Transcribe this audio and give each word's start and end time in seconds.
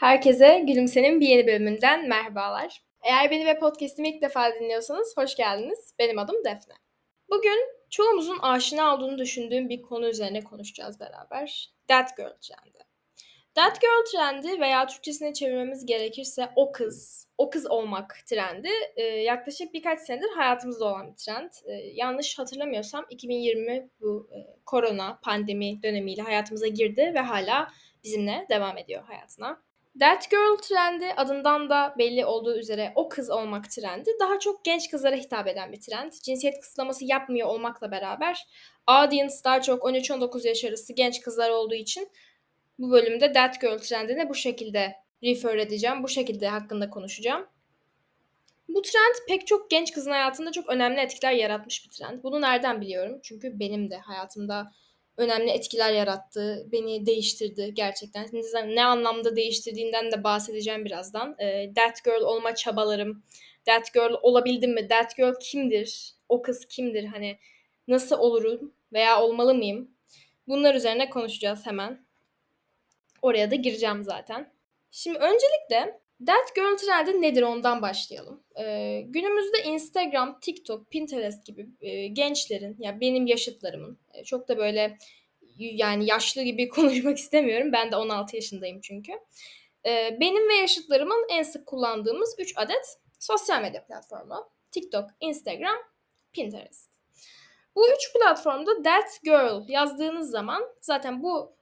Herkese 0.00 0.58
Gülümse'nin 0.66 1.20
bir 1.20 1.28
yeni 1.28 1.46
bölümünden 1.46 2.08
merhabalar. 2.08 2.82
Eğer 3.02 3.30
beni 3.30 3.46
ve 3.46 3.58
podcast'imi 3.58 4.08
ilk 4.08 4.22
defa 4.22 4.54
dinliyorsanız 4.54 5.16
hoş 5.16 5.36
geldiniz. 5.36 5.94
Benim 5.98 6.18
adım 6.18 6.44
Defne. 6.44 6.74
Bugün 7.30 7.58
çoğumuzun 7.90 8.38
aşina 8.38 8.94
olduğunu 8.94 9.18
düşündüğüm 9.18 9.68
bir 9.68 9.82
konu 9.82 10.08
üzerine 10.08 10.44
konuşacağız 10.44 11.00
beraber. 11.00 11.70
That 11.88 12.16
Girl 12.16 12.32
trendi. 12.40 12.78
That 13.54 13.80
Girl 13.80 14.04
trendi 14.12 14.60
veya 14.60 14.86
Türkçesine 14.86 15.32
çevirmemiz 15.32 15.86
gerekirse 15.86 16.48
o 16.56 16.72
kız, 16.72 17.28
o 17.38 17.50
kız 17.50 17.70
olmak 17.70 18.16
trendi 18.26 18.70
e, 18.96 19.02
yaklaşık 19.02 19.74
birkaç 19.74 20.00
senedir 20.00 20.30
hayatımızda 20.36 20.84
olan 20.84 21.10
bir 21.10 21.16
trend. 21.16 21.50
E, 21.64 21.72
yanlış 21.72 22.38
hatırlamıyorsam 22.38 23.06
2020 23.10 23.88
bu 24.00 24.30
e, 24.32 24.38
korona 24.66 25.18
pandemi 25.22 25.82
dönemiyle 25.82 26.22
hayatımıza 26.22 26.66
girdi 26.66 27.12
ve 27.14 27.20
hala 27.20 27.68
bizimle 28.04 28.46
devam 28.50 28.78
ediyor 28.78 29.04
hayatına. 29.04 29.69
That 29.98 30.30
Girl 30.30 30.56
trendi 30.68 31.12
adından 31.16 31.70
da 31.70 31.94
belli 31.98 32.26
olduğu 32.26 32.58
üzere 32.58 32.92
o 32.94 33.08
kız 33.08 33.30
olmak 33.30 33.70
trendi 33.70 34.10
daha 34.20 34.38
çok 34.38 34.64
genç 34.64 34.90
kızlara 34.90 35.16
hitap 35.16 35.46
eden 35.46 35.72
bir 35.72 35.80
trend. 35.80 36.12
Cinsiyet 36.12 36.60
kısıtlaması 36.60 37.04
yapmıyor 37.04 37.48
olmakla 37.48 37.90
beraber 37.90 38.46
audience 38.86 39.34
daha 39.44 39.62
çok 39.62 39.82
13-19 39.82 40.48
yaş 40.48 40.64
arası 40.64 40.92
genç 40.92 41.20
kızlar 41.20 41.50
olduğu 41.50 41.74
için 41.74 42.08
bu 42.78 42.90
bölümde 42.90 43.32
That 43.32 43.60
Girl 43.60 43.78
trendine 43.78 44.28
bu 44.28 44.34
şekilde 44.34 44.96
refer 45.22 45.56
edeceğim. 45.56 46.02
Bu 46.02 46.08
şekilde 46.08 46.48
hakkında 46.48 46.90
konuşacağım. 46.90 47.46
Bu 48.68 48.82
trend 48.82 49.14
pek 49.28 49.46
çok 49.46 49.70
genç 49.70 49.92
kızın 49.92 50.10
hayatında 50.10 50.52
çok 50.52 50.68
önemli 50.68 51.00
etkiler 51.00 51.32
yaratmış 51.32 51.84
bir 51.84 51.90
trend. 51.90 52.22
Bunu 52.22 52.40
nereden 52.40 52.80
biliyorum? 52.80 53.20
Çünkü 53.22 53.58
benim 53.58 53.90
de 53.90 53.96
hayatımda 53.96 54.72
önemli 55.20 55.50
etkiler 55.50 55.92
yarattı, 55.92 56.66
beni 56.72 57.06
değiştirdi 57.06 57.70
gerçekten. 57.74 58.28
Ne 58.66 58.84
anlamda 58.84 59.36
değiştirdiğinden 59.36 60.12
de 60.12 60.24
bahsedeceğim 60.24 60.84
birazdan. 60.84 61.36
E, 61.38 61.74
that 61.74 62.04
girl 62.04 62.22
olma 62.22 62.54
çabalarım, 62.54 63.22
that 63.64 63.94
girl 63.94 64.14
olabildim 64.22 64.74
mi, 64.74 64.88
that 64.88 65.16
girl 65.16 65.34
kimdir, 65.40 66.14
o 66.28 66.42
kız 66.42 66.68
kimdir, 66.68 67.04
hani 67.04 67.38
nasıl 67.88 68.18
olurum 68.18 68.74
veya 68.92 69.22
olmalı 69.22 69.54
mıyım? 69.54 69.90
Bunlar 70.48 70.74
üzerine 70.74 71.10
konuşacağız 71.10 71.66
hemen. 71.66 72.06
Oraya 73.22 73.50
da 73.50 73.54
gireceğim 73.54 74.04
zaten. 74.04 74.52
Şimdi 74.90 75.18
öncelikle 75.18 75.99
Girl 76.54 76.76
trendi 76.76 77.22
nedir 77.22 77.42
ondan 77.42 77.82
başlayalım. 77.82 78.42
Ee, 78.58 79.00
günümüzde 79.06 79.62
Instagram, 79.62 80.40
TikTok, 80.40 80.90
Pinterest 80.90 81.46
gibi 81.46 81.68
e, 81.80 82.06
gençlerin, 82.06 82.76
ya 82.78 82.90
yani 82.90 83.00
benim 83.00 83.26
yaşıtlarımın, 83.26 83.98
e, 84.14 84.24
çok 84.24 84.48
da 84.48 84.58
böyle 84.58 84.98
yani 85.58 86.06
yaşlı 86.06 86.42
gibi 86.42 86.68
konuşmak 86.68 87.18
istemiyorum. 87.18 87.72
Ben 87.72 87.92
de 87.92 87.96
16 87.96 88.36
yaşındayım 88.36 88.80
çünkü. 88.80 89.12
Ee, 89.86 90.16
benim 90.20 90.48
ve 90.48 90.54
yaşıtlarımın 90.54 91.26
en 91.30 91.42
sık 91.42 91.66
kullandığımız 91.66 92.34
3 92.38 92.52
adet 92.56 92.98
sosyal 93.18 93.62
medya 93.62 93.84
platformu. 93.84 94.50
TikTok, 94.70 95.10
Instagram, 95.20 95.76
Pinterest. 96.32 96.90
Bu 97.74 97.88
üç 97.88 98.12
platformda 98.12 98.82
That 98.82 99.20
Girl 99.22 99.68
yazdığınız 99.68 100.30
zaman 100.30 100.62
zaten 100.80 101.22
bu 101.22 101.52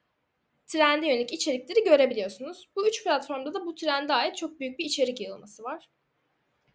trende 0.69 1.07
yönelik 1.07 1.33
içerikleri 1.33 1.85
görebiliyorsunuz. 1.85 2.69
Bu 2.77 2.89
üç 2.89 3.05
platformda 3.05 3.55
da 3.55 3.67
bu 3.67 3.75
trende 3.75 4.13
ait 4.13 4.37
çok 4.37 4.61
büyük 4.61 4.79
bir 4.79 4.85
içerik 4.85 5.21
yığılması 5.21 5.63
var. 5.63 5.89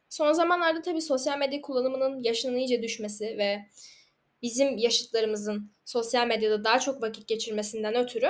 Son 0.09 0.33
zamanlarda 0.33 0.81
tabii 0.81 1.01
sosyal 1.01 1.37
medya 1.37 1.61
kullanımının 1.61 2.23
yaşının 2.23 2.57
iyice 2.57 2.83
düşmesi 2.83 3.25
ve 3.37 3.65
bizim 4.41 4.77
yaşıtlarımızın 4.77 5.71
sosyal 5.85 6.27
medyada 6.27 6.63
daha 6.63 6.79
çok 6.79 7.01
vakit 7.01 7.27
geçirmesinden 7.27 7.95
ötürü 7.95 8.29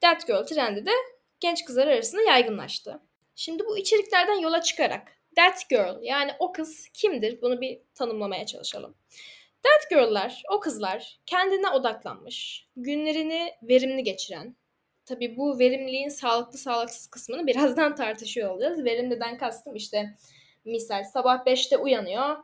That 0.00 0.26
Girl 0.26 0.46
trendi 0.46 0.86
de 0.86 0.90
genç 1.40 1.64
kızlar 1.64 1.86
arasında 1.86 2.22
yaygınlaştı. 2.22 3.00
Şimdi 3.36 3.64
bu 3.66 3.78
içeriklerden 3.78 4.34
yola 4.34 4.62
çıkarak 4.62 5.08
That 5.36 5.70
Girl 5.70 6.02
yani 6.02 6.30
o 6.38 6.52
kız 6.52 6.88
kimdir 6.94 7.42
bunu 7.42 7.60
bir 7.60 7.80
tanımlamaya 7.94 8.46
çalışalım. 8.46 8.94
That 9.62 9.90
Girl'lar, 9.90 10.42
o 10.52 10.60
kızlar 10.60 11.20
kendine 11.26 11.70
odaklanmış, 11.70 12.66
günlerini 12.76 13.52
verimli 13.62 14.04
geçiren, 14.04 14.56
tabi 15.06 15.36
bu 15.36 15.58
verimliliğin 15.58 16.08
sağlıklı 16.08 16.58
sağlıksız 16.58 17.06
kısmını 17.06 17.46
birazdan 17.46 17.94
tartışıyor 17.96 18.50
olacağız. 18.50 18.84
Verimliden 18.84 19.38
kastım 19.38 19.74
işte 19.74 20.16
misal 20.64 21.04
sabah 21.04 21.46
5'te 21.46 21.78
uyanıyor, 21.78 22.36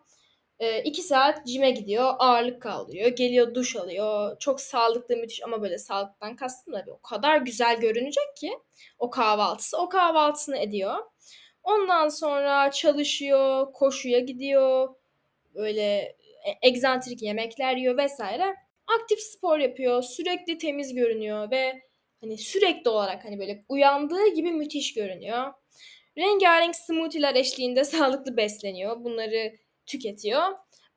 2 0.85 1.03
saat 1.03 1.47
cime 1.47 1.71
gidiyor, 1.71 2.15
ağırlık 2.19 2.63
kaldırıyor, 2.63 3.09
geliyor 3.09 3.55
duş 3.55 3.77
alıyor. 3.77 4.39
Çok 4.39 4.61
sağlıklı, 4.61 5.17
müthiş 5.17 5.45
ama 5.45 5.63
böyle 5.63 5.79
sağlıktan 5.79 6.37
kastım 6.37 6.75
da 6.75 6.85
o 6.89 7.03
kadar 7.03 7.37
güzel 7.37 7.81
görünecek 7.81 8.37
ki 8.37 8.59
o 8.99 9.11
kahvaltısı. 9.11 9.79
O 9.79 9.89
kahvaltısını 9.89 10.59
ediyor. 10.59 10.95
Ondan 11.63 12.09
sonra 12.09 12.71
çalışıyor, 12.71 13.73
koşuya 13.73 14.19
gidiyor. 14.19 14.95
Böyle 15.55 15.83
e, 16.47 16.59
egzantrik 16.63 17.23
yemekler 17.23 17.77
yiyor 17.77 17.97
vesaire. 17.97 18.57
Aktif 19.01 19.21
spor 19.21 19.59
yapıyor, 19.59 20.03
sürekli 20.03 20.59
temiz 20.59 20.95
görünüyor 20.95 21.51
ve 21.51 21.83
hani 22.21 22.39
sürekli 22.39 22.91
olarak 22.91 23.25
hani 23.25 23.39
böyle 23.39 23.65
uyandığı 23.69 24.29
gibi 24.29 24.53
müthiş 24.53 24.95
görünüyor. 24.95 25.53
Rengarenk 26.19 26.77
smoothie'ler 26.77 27.35
eşliğinde 27.35 27.85
sağlıklı 27.85 28.37
besleniyor. 28.37 29.05
Bunları 29.05 29.53
tüketiyor. 29.87 30.43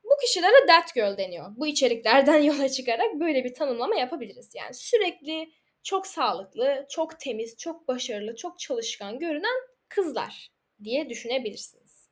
Bu 0.03 0.17
kişilere 0.21 0.65
that 0.67 0.95
girl 0.95 1.17
deniyor. 1.17 1.45
Bu 1.55 1.67
içeriklerden 1.67 2.39
yola 2.43 2.69
çıkarak 2.69 3.19
böyle 3.19 3.43
bir 3.43 3.53
tanımlama 3.53 3.95
yapabiliriz. 3.95 4.51
Yani 4.55 4.73
sürekli 4.73 5.51
çok 5.83 6.07
sağlıklı, 6.07 6.85
çok 6.89 7.19
temiz, 7.19 7.57
çok 7.57 7.88
başarılı, 7.88 8.35
çok 8.35 8.59
çalışkan 8.59 9.19
görünen 9.19 9.61
kızlar 9.89 10.51
diye 10.83 11.09
düşünebilirsiniz. 11.09 12.09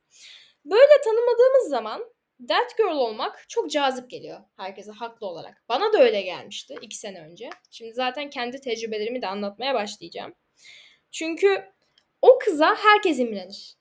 Böyle 0.65 1.01
tanımladığımız 1.03 1.69
zaman 1.69 2.13
that 2.47 2.77
girl 2.77 2.95
olmak 2.95 3.45
çok 3.49 3.71
cazip 3.71 4.09
geliyor 4.09 4.39
herkese 4.57 4.91
haklı 4.91 5.27
olarak. 5.27 5.63
Bana 5.69 5.93
da 5.93 6.03
öyle 6.03 6.21
gelmişti 6.21 6.75
iki 6.81 6.97
sene 6.97 7.21
önce. 7.21 7.49
Şimdi 7.71 7.93
zaten 7.93 8.29
kendi 8.29 8.61
tecrübelerimi 8.61 9.21
de 9.21 9.27
anlatmaya 9.27 9.73
başlayacağım. 9.73 10.33
Çünkü 11.11 11.63
o 12.21 12.39
kıza 12.39 12.75
herkes 12.75 13.19
imrenir. 13.19 13.75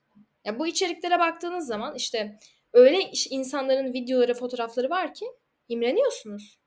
Ya 0.44 0.58
bu 0.58 0.66
içeriklere 0.66 1.18
baktığınız 1.18 1.66
zaman 1.66 1.94
işte 1.94 2.38
öyle 2.72 3.10
insanların 3.30 3.92
videoları, 3.92 4.34
fotoğrafları 4.34 4.90
var 4.90 5.14
ki 5.14 5.26
imreniyorsunuz. 5.68 6.58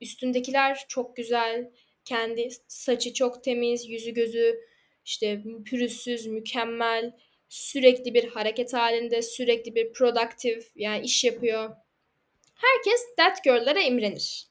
Üstündekiler 0.00 0.84
çok 0.88 1.16
güzel, 1.16 1.70
kendi 2.04 2.48
saçı 2.68 3.14
çok 3.14 3.44
temiz, 3.44 3.88
yüzü 3.88 4.10
gözü 4.10 4.60
işte 5.04 5.42
pürüzsüz, 5.64 6.26
mükemmel, 6.26 7.12
sürekli 7.52 8.14
bir 8.14 8.28
hareket 8.28 8.72
halinde, 8.72 9.22
sürekli 9.22 9.74
bir 9.74 9.92
productive 9.92 10.60
yani 10.74 11.04
iş 11.04 11.24
yapıyor. 11.24 11.76
Herkes 12.54 13.00
that 13.16 13.44
girl'lara 13.44 13.80
imrenir. 13.80 14.46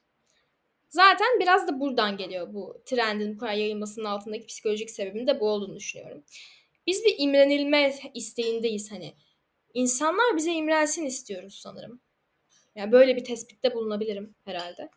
Zaten 0.88 1.40
biraz 1.40 1.68
da 1.68 1.80
buradan 1.80 2.16
geliyor 2.16 2.54
bu 2.54 2.82
trendin 2.86 3.34
bu 3.34 3.38
kadar 3.38 3.52
yayılmasının 3.52 4.04
altındaki 4.04 4.46
psikolojik 4.46 4.90
sebebin 4.90 5.26
de 5.26 5.40
bu 5.40 5.48
olduğunu 5.48 5.76
düşünüyorum. 5.76 6.24
Biz 6.86 7.04
bir 7.04 7.14
imrenilme 7.18 7.94
isteğindeyiz 8.14 8.92
hani. 8.92 9.14
İnsanlar 9.74 10.36
bize 10.36 10.52
imrensin 10.52 11.06
istiyoruz 11.06 11.58
sanırım. 11.62 12.00
Yani 12.74 12.92
böyle 12.92 13.16
bir 13.16 13.24
tespitte 13.24 13.74
bulunabilirim 13.74 14.34
herhalde. 14.44 14.90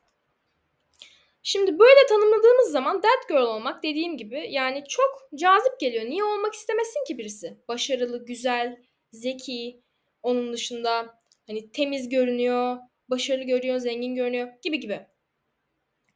Şimdi 1.47 1.79
böyle 1.79 2.05
tanımladığımız 2.09 2.71
zaman 2.71 3.01
that 3.01 3.29
girl 3.29 3.45
olmak 3.45 3.83
dediğim 3.83 4.17
gibi 4.17 4.47
yani 4.49 4.83
çok 4.89 5.29
cazip 5.35 5.79
geliyor. 5.79 6.05
Niye 6.05 6.23
olmak 6.23 6.53
istemesin 6.53 7.05
ki 7.07 7.17
birisi? 7.17 7.57
Başarılı, 7.67 8.25
güzel, 8.25 8.77
zeki, 9.11 9.81
onun 10.23 10.53
dışında 10.53 11.19
hani 11.47 11.71
temiz 11.71 12.09
görünüyor, 12.09 12.77
başarılı 13.09 13.43
görünüyor, 13.43 13.77
zengin 13.77 14.15
görünüyor 14.15 14.49
gibi 14.61 14.79
gibi. 14.79 15.05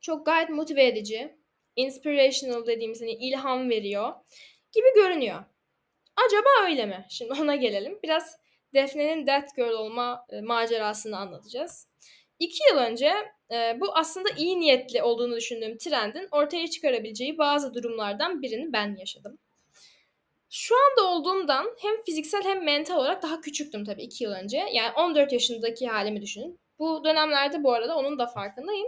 Çok 0.02 0.26
gayet 0.26 0.50
motive 0.50 0.86
edici, 0.88 1.38
inspirational 1.76 2.68
dediğimiz 2.68 3.02
hani 3.02 3.14
ilham 3.14 3.70
veriyor 3.70 4.14
gibi 4.72 4.88
görünüyor. 4.96 5.44
Acaba 6.28 6.50
öyle 6.66 6.86
mi? 6.86 7.06
Şimdi 7.10 7.34
ona 7.42 7.56
gelelim. 7.56 8.00
Biraz 8.04 8.38
Defne'nin 8.74 9.26
That 9.26 9.56
Girl 9.56 9.74
olma 9.74 10.26
e, 10.30 10.42
macerasını 10.42 11.18
anlatacağız. 11.18 11.88
İki 12.40 12.60
yıl 12.72 12.78
önce 12.78 13.14
e, 13.52 13.80
bu 13.80 13.96
aslında 13.98 14.30
iyi 14.38 14.60
niyetli 14.60 15.04
olduğunu 15.04 15.36
düşündüğüm 15.36 15.78
trendin 15.78 16.28
ortaya 16.32 16.68
çıkarabileceği 16.68 17.38
bazı 17.38 17.74
durumlardan 17.74 18.42
birini 18.42 18.74
ben 18.74 18.96
yaşadım. 18.96 19.38
Şu 20.50 20.76
anda 20.76 21.10
olduğumdan 21.10 21.76
hem 21.82 22.02
fiziksel 22.02 22.44
hem 22.44 22.64
mental 22.64 22.98
olarak 22.98 23.24
daha 23.24 23.42
küçüktüm 23.42 23.86
tabii 23.86 24.04
iki 24.04 24.24
yıl 24.24 24.32
önce. 24.32 24.66
Yani 24.74 24.92
14 24.98 25.34
yaşındaki 25.34 25.88
halimi 25.88 26.22
düşünün. 26.22 26.60
Bu 26.80 27.04
dönemlerde 27.04 27.64
bu 27.64 27.74
arada 27.74 27.98
onun 27.98 28.20
da 28.20 28.28
farkındayım. 28.28 28.88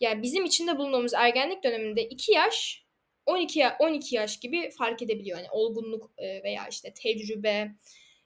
Yani 0.00 0.22
bizim 0.22 0.44
içinde 0.44 0.78
bulunduğumuz 0.78 1.14
ergenlik 1.14 1.64
döneminde 1.64 2.08
2 2.08 2.32
yaş 2.32 2.84
12 3.26 3.64
12 3.80 4.16
yaş 4.16 4.40
gibi 4.40 4.70
fark 4.70 5.02
edebiliyor. 5.02 5.38
Yani 5.38 5.50
olgunluk 5.50 6.10
veya 6.18 6.68
işte 6.70 6.94
tecrübe, 6.94 7.70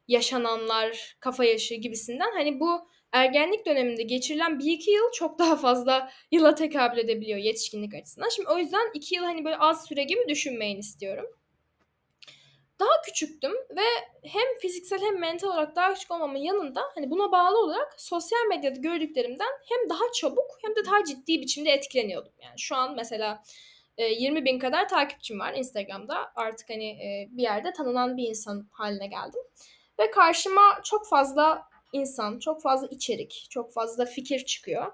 yaşananlar, 0.09 1.17
kafa 1.21 1.45
yaşı 1.45 1.75
gibisinden 1.75 2.33
hani 2.35 2.61
bu 2.61 2.89
ergenlik 3.13 3.67
döneminde 3.67 4.03
geçirilen 4.03 4.59
bir 4.59 4.73
iki 4.73 4.91
yıl 4.91 5.13
çok 5.13 5.39
daha 5.39 5.57
fazla 5.57 6.11
yıla 6.31 6.55
tekabül 6.55 6.99
edebiliyor 6.99 7.39
yetişkinlik 7.39 7.95
açısından. 7.95 8.29
Şimdi 8.29 8.49
o 8.49 8.59
yüzden 8.59 8.91
iki 8.95 9.15
yıl 9.15 9.25
hani 9.25 9.45
böyle 9.45 9.57
az 9.57 9.87
süre 9.87 10.05
gibi 10.05 10.29
düşünmeyin 10.29 10.79
istiyorum. 10.79 11.27
daha 12.81 13.03
küçüktüm 13.05 13.53
ve 13.53 13.83
hem 14.23 14.59
fiziksel 14.61 15.01
hem 15.01 15.21
mental 15.21 15.49
olarak 15.49 15.77
daha 15.77 15.95
küçük 15.95 16.11
olmamın 16.11 16.39
yanında 16.39 16.83
hani 16.95 17.11
buna 17.11 17.33
bağlı 17.33 17.59
olarak 17.59 17.95
sosyal 18.01 18.47
medyada 18.49 18.81
gördüklerimden 18.81 19.53
hem 19.69 19.91
daha 19.91 20.13
çabuk 20.15 20.51
hem 20.63 20.77
de 20.77 20.85
daha 20.85 21.05
ciddi 21.05 21.41
biçimde 21.41 21.71
etkileniyordum. 21.71 22.33
Yani 22.43 22.59
şu 22.59 22.77
an 22.77 22.95
mesela 22.97 23.43
20 23.99 24.45
bin 24.45 24.59
kadar 24.59 24.89
takipçim 24.89 25.41
var 25.41 25.55
Instagram'da. 25.55 26.33
Artık 26.35 26.71
hani 26.71 26.99
bir 27.31 27.43
yerde 27.43 27.73
tanınan 27.73 28.17
bir 28.17 28.29
insan 28.29 28.69
haline 28.73 29.07
geldim. 29.07 29.41
Ve 29.99 30.11
karşıma 30.11 30.81
çok 30.85 31.09
fazla 31.09 31.63
insan, 31.93 32.39
çok 32.39 32.63
fazla 32.63 32.87
içerik, 32.87 33.47
çok 33.51 33.73
fazla 33.73 34.05
fikir 34.05 34.45
çıkıyor. 34.45 34.93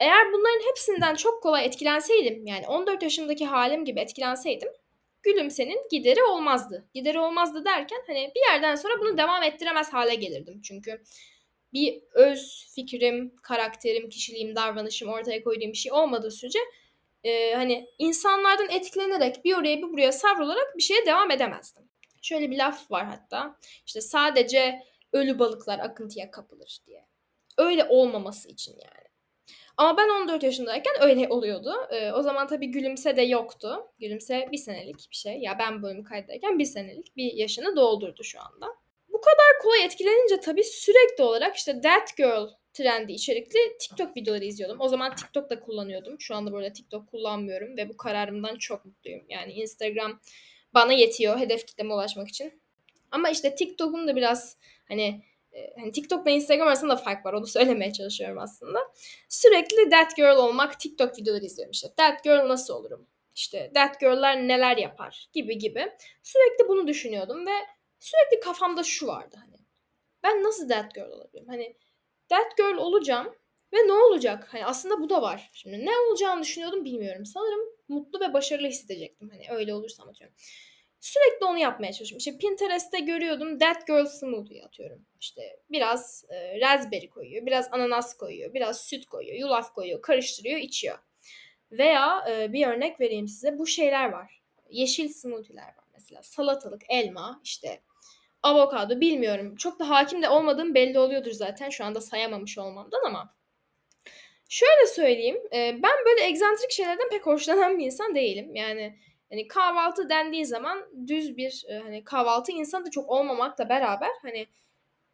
Eğer 0.00 0.32
bunların 0.32 0.68
hepsinden 0.68 1.14
çok 1.14 1.42
kolay 1.42 1.66
etkilenseydim, 1.66 2.46
yani 2.46 2.66
14 2.66 3.02
yaşımdaki 3.02 3.46
halim 3.46 3.84
gibi 3.84 4.00
etkilenseydim, 4.00 4.68
gülümsenin 5.22 5.78
gideri 5.90 6.22
olmazdı. 6.22 6.88
Gideri 6.94 7.18
olmazdı 7.18 7.64
derken 7.64 8.02
hani 8.06 8.32
bir 8.36 8.52
yerden 8.52 8.74
sonra 8.74 9.00
bunu 9.00 9.18
devam 9.18 9.42
ettiremez 9.42 9.92
hale 9.92 10.14
gelirdim. 10.14 10.60
Çünkü 10.62 11.02
bir 11.72 12.02
öz 12.12 12.72
fikrim, 12.74 13.36
karakterim, 13.42 14.08
kişiliğim, 14.08 14.56
davranışım 14.56 15.08
ortaya 15.08 15.42
koyduğum 15.42 15.72
bir 15.72 15.78
şey 15.78 15.92
olmadığı 15.92 16.30
sürece 16.30 16.58
e, 17.24 17.54
hani 17.54 17.86
insanlardan 17.98 18.70
etkilenerek 18.70 19.44
bir 19.44 19.54
oraya 19.54 19.78
bir 19.78 19.92
buraya 19.92 20.12
savrularak 20.12 20.76
bir 20.76 20.82
şeye 20.82 21.06
devam 21.06 21.30
edemezdim. 21.30 21.84
Şöyle 22.22 22.50
bir 22.50 22.58
laf 22.58 22.90
var 22.90 23.06
hatta. 23.06 23.58
İşte 23.86 24.00
sadece 24.00 24.82
ölü 25.12 25.38
balıklar 25.38 25.78
akıntıya 25.78 26.30
kapılır 26.30 26.78
diye. 26.86 27.06
Öyle 27.58 27.84
olmaması 27.84 28.48
için 28.48 28.72
yani. 28.72 29.08
Ama 29.76 29.96
ben 29.96 30.08
14 30.08 30.42
yaşındayken 30.42 30.94
öyle 31.00 31.28
oluyordu. 31.28 31.74
Ee, 31.90 32.12
o 32.12 32.22
zaman 32.22 32.46
tabii 32.46 32.66
gülümse 32.66 33.16
de 33.16 33.22
yoktu. 33.22 33.86
Gülümse 33.98 34.48
bir 34.52 34.56
senelik 34.56 35.10
bir 35.10 35.16
şey. 35.16 35.38
Ya 35.38 35.58
ben 35.58 35.82
bölüm 35.82 36.04
kaydedeyken 36.04 36.58
bir 36.58 36.64
senelik 36.64 37.16
bir 37.16 37.32
yaşını 37.32 37.76
doldurdu 37.76 38.24
şu 38.24 38.40
anda. 38.40 38.66
Bu 39.08 39.20
kadar 39.20 39.62
kolay 39.62 39.84
etkilenince 39.84 40.40
tabii 40.40 40.64
sürekli 40.64 41.24
olarak 41.24 41.56
işte 41.56 41.80
That 41.80 42.16
Girl 42.16 42.48
trendi 42.72 43.12
içerikli 43.12 43.58
TikTok 43.80 44.16
videoları 44.16 44.44
izliyordum. 44.44 44.80
O 44.80 44.88
zaman 44.88 45.14
TikTok 45.14 45.50
da 45.50 45.60
kullanıyordum. 45.60 46.20
Şu 46.20 46.34
anda 46.34 46.52
burada 46.52 46.72
TikTok 46.72 47.10
kullanmıyorum 47.10 47.76
ve 47.76 47.88
bu 47.88 47.96
kararımdan 47.96 48.56
çok 48.56 48.84
mutluyum. 48.84 49.24
Yani 49.28 49.52
Instagram 49.52 50.20
bana 50.74 50.92
yetiyor 50.92 51.38
hedef 51.38 51.66
kitleme 51.66 51.94
ulaşmak 51.94 52.28
için. 52.28 52.62
Ama 53.10 53.30
işte 53.30 53.54
TikTok'un 53.54 54.08
da 54.08 54.16
biraz 54.16 54.56
hani 54.88 55.22
hani 55.76 55.92
TikTok'la 55.92 56.30
Instagram 56.30 56.68
arasında 56.68 56.96
fark 56.96 57.26
var. 57.26 57.32
Onu 57.32 57.46
söylemeye 57.46 57.92
çalışıyorum 57.92 58.38
aslında. 58.38 58.78
Sürekli 59.28 59.90
that 59.90 60.16
girl 60.16 60.36
olmak 60.36 60.80
TikTok 60.80 61.18
videoları 61.18 61.44
izliyorum 61.44 61.70
işte. 61.70 61.88
That 61.96 62.24
girl 62.24 62.48
nasıl 62.48 62.74
olurum? 62.74 63.06
İşte 63.34 63.70
that 63.74 64.00
girl'ler 64.00 64.48
neler 64.48 64.76
yapar 64.76 65.28
gibi 65.32 65.58
gibi. 65.58 65.92
Sürekli 66.22 66.68
bunu 66.68 66.88
düşünüyordum 66.88 67.46
ve 67.46 67.54
sürekli 67.98 68.40
kafamda 68.40 68.82
şu 68.82 69.06
vardı 69.06 69.36
hani. 69.40 69.56
Ben 70.22 70.42
nasıl 70.42 70.68
that 70.68 70.94
girl 70.94 71.10
olabilirim? 71.10 71.48
Hani 71.48 71.76
that 72.28 72.56
girl 72.56 72.76
olacağım 72.76 73.34
ve 73.72 73.76
ne 73.76 73.92
olacak? 73.92 74.48
Hani 74.52 74.66
aslında 74.66 75.00
bu 75.00 75.10
da 75.10 75.22
var. 75.22 75.50
Şimdi 75.52 75.86
ne 75.86 75.98
olacağını 75.98 76.42
düşünüyordum 76.42 76.84
bilmiyorum. 76.84 77.26
Sanırım 77.26 77.60
mutlu 77.88 78.20
ve 78.20 78.32
başarılı 78.32 78.66
hissedecektim. 78.66 79.30
Hani 79.30 79.58
öyle 79.58 79.74
olursa 79.74 80.02
atıyorum. 80.02 80.36
Sürekli 81.00 81.46
onu 81.46 81.58
yapmaya 81.58 81.92
çalışıyorum. 81.92 82.18
İşte 82.18 82.38
Pinterest'te 82.38 82.98
görüyordum 82.98 83.58
That 83.58 83.86
Girl 83.86 84.06
Smoothie 84.06 84.64
atıyorum. 84.64 85.06
İşte 85.20 85.42
biraz 85.70 86.24
e, 86.28 86.60
raspberry 86.60 87.08
koyuyor, 87.10 87.46
biraz 87.46 87.68
ananas 87.72 88.16
koyuyor, 88.16 88.54
biraz 88.54 88.80
süt 88.80 89.06
koyuyor, 89.06 89.36
yulaf 89.36 89.74
koyuyor, 89.74 90.02
karıştırıyor, 90.02 90.58
içiyor. 90.58 90.98
Veya 91.72 92.24
e, 92.30 92.52
bir 92.52 92.66
örnek 92.66 93.00
vereyim 93.00 93.28
size. 93.28 93.58
Bu 93.58 93.66
şeyler 93.66 94.08
var. 94.08 94.42
Yeşil 94.70 95.08
smoothie'ler 95.08 95.66
var 95.66 95.84
mesela. 95.92 96.22
Salatalık, 96.22 96.82
elma, 96.88 97.40
işte 97.44 97.80
avokado 98.42 99.00
bilmiyorum. 99.00 99.56
Çok 99.56 99.78
da 99.78 99.90
hakim 99.90 100.22
de 100.22 100.28
olmadığım 100.28 100.74
belli 100.74 100.98
oluyordur 100.98 101.30
zaten 101.30 101.70
şu 101.70 101.84
anda 101.84 102.00
sayamamış 102.00 102.58
olmamdan 102.58 103.00
ama 103.06 103.34
şöyle 104.48 104.86
söyleyeyim. 104.86 105.38
E, 105.52 105.82
ben 105.82 106.04
böyle 106.06 106.24
egzantrik 106.26 106.70
şeylerden 106.70 107.08
pek 107.10 107.26
hoşlanan 107.26 107.78
bir 107.78 107.84
insan 107.84 108.14
değilim. 108.14 108.54
Yani 108.54 108.98
Hani 109.30 109.48
kahvaltı 109.48 110.08
dendiği 110.08 110.46
zaman 110.46 111.06
düz 111.06 111.36
bir 111.36 111.64
e, 111.68 111.78
hani 111.78 112.04
kahvaltı 112.04 112.52
insanı 112.52 112.86
da 112.86 112.90
çok 112.90 113.10
olmamakla 113.10 113.68
beraber 113.68 114.10
hani 114.22 114.46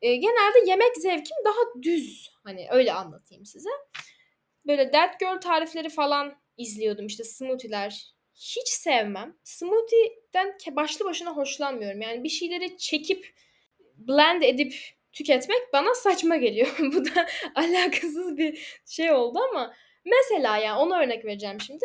e, 0.03 0.17
genelde 0.17 0.71
yemek 0.71 0.97
zevkim 0.97 1.37
daha 1.45 1.83
düz. 1.83 2.31
Hani 2.45 2.67
öyle 2.71 2.93
anlatayım 2.93 3.47
size. 3.47 3.71
Böyle 4.67 4.91
That 4.91 5.21
Girl 5.21 5.41
tarifleri 5.41 5.89
falan 5.89 6.35
izliyordum 6.57 7.07
işte 7.07 7.25
smoothie'ler. 7.25 8.15
Hiç 8.35 8.69
sevmem. 8.69 9.37
Smoothie'den 9.45 10.59
başlı 10.71 11.05
başına 11.05 11.37
hoşlanmıyorum. 11.37 12.01
Yani 12.01 12.25
bir 12.25 12.29
şeyleri 12.29 12.79
çekip 12.79 13.35
blend 13.97 14.43
edip 14.43 14.75
tüketmek 15.13 15.73
bana 15.73 15.95
saçma 15.95 16.37
geliyor. 16.37 16.77
Bu 16.79 17.05
da 17.05 17.27
alakasız 17.55 18.37
bir 18.37 18.81
şey 18.87 19.13
oldu 19.13 19.39
ama 19.51 19.75
mesela 20.05 20.59
yani 20.59 20.79
ona 20.79 21.01
örnek 21.01 21.25
vereceğim 21.25 21.61
şimdi. 21.61 21.85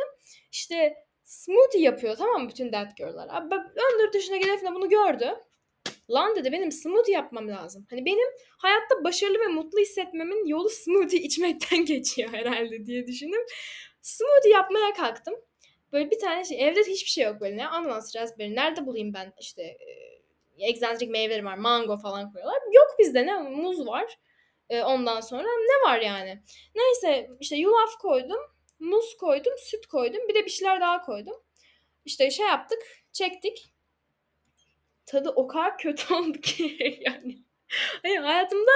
İşte 0.52 0.96
smoothie 1.30 1.82
yapıyor 1.82 2.16
tamam 2.16 2.44
mı 2.44 2.50
bütün 2.50 2.72
that 2.72 2.98
girl'lar. 2.98 3.28
Abi 3.32 3.52
bak 3.52 3.72
14 3.96 4.16
yaşındaki 4.16 4.48
Defne 4.48 4.76
bunu 4.76 4.90
gördü. 4.90 5.36
Lan 6.10 6.36
dedi 6.36 6.52
benim 6.52 6.72
smoothie 6.72 7.14
yapmam 7.16 7.48
lazım. 7.48 7.88
Hani 7.90 8.06
benim 8.06 8.28
hayatta 8.58 9.04
başarılı 9.04 9.40
ve 9.40 9.48
mutlu 9.48 9.80
hissetmemin 9.80 10.46
yolu 10.46 10.70
smoothie 10.70 11.20
içmekten 11.24 11.86
geçiyor 11.86 12.30
herhalde 12.34 12.86
diye 12.86 13.08
düşündüm. 13.08 13.42
Smoothie 14.02 14.52
yapmaya 14.52 14.94
kalktım. 14.94 15.36
Böyle 15.94 16.12
bir 16.12 16.20
tane 16.20 16.44
şey 16.44 16.68
evde 16.68 16.80
hiçbir 16.80 17.10
şey 17.10 17.24
yok 17.24 17.42
böyle 17.42 17.58
ne 17.58 17.68
ananas 17.68 18.16
raspberry 18.16 18.56
nerede 18.56 18.86
bulayım 18.86 19.14
ben 19.14 19.34
işte 19.40 19.62
e, 19.64 20.68
egzantrik 20.68 21.10
meyvelerim 21.10 21.46
var 21.46 21.58
mango 21.58 21.98
falan 21.98 22.32
koyuyorlar. 22.32 22.62
Yok 22.72 22.96
bizde 23.00 23.26
ne 23.26 23.38
muz 23.38 23.88
var. 23.88 24.20
E, 24.70 24.84
ondan 24.84 25.22
sonra 25.22 25.48
ne 25.48 25.90
var 25.90 26.00
yani. 26.00 26.44
Neyse 26.76 27.30
işte 27.40 27.56
yulaf 27.56 27.98
koydum 28.00 28.40
muz 28.80 29.18
koydum, 29.18 29.54
süt 29.58 29.86
koydum. 29.86 30.28
Bir 30.30 30.36
de 30.36 30.46
bir 30.46 30.50
şeyler 30.50 30.82
daha 30.82 31.02
koydum. 31.02 31.36
İşte 32.06 32.32
şey 32.32 32.46
yaptık, 32.46 32.80
çektik. 33.12 33.74
Tadı 35.06 35.30
o 35.30 35.48
kadar 35.48 35.78
kötü 35.78 36.14
oldu 36.14 36.42
ki 36.42 36.78
yani. 37.02 37.44
Hani 38.04 38.20
hayatımda 38.20 38.72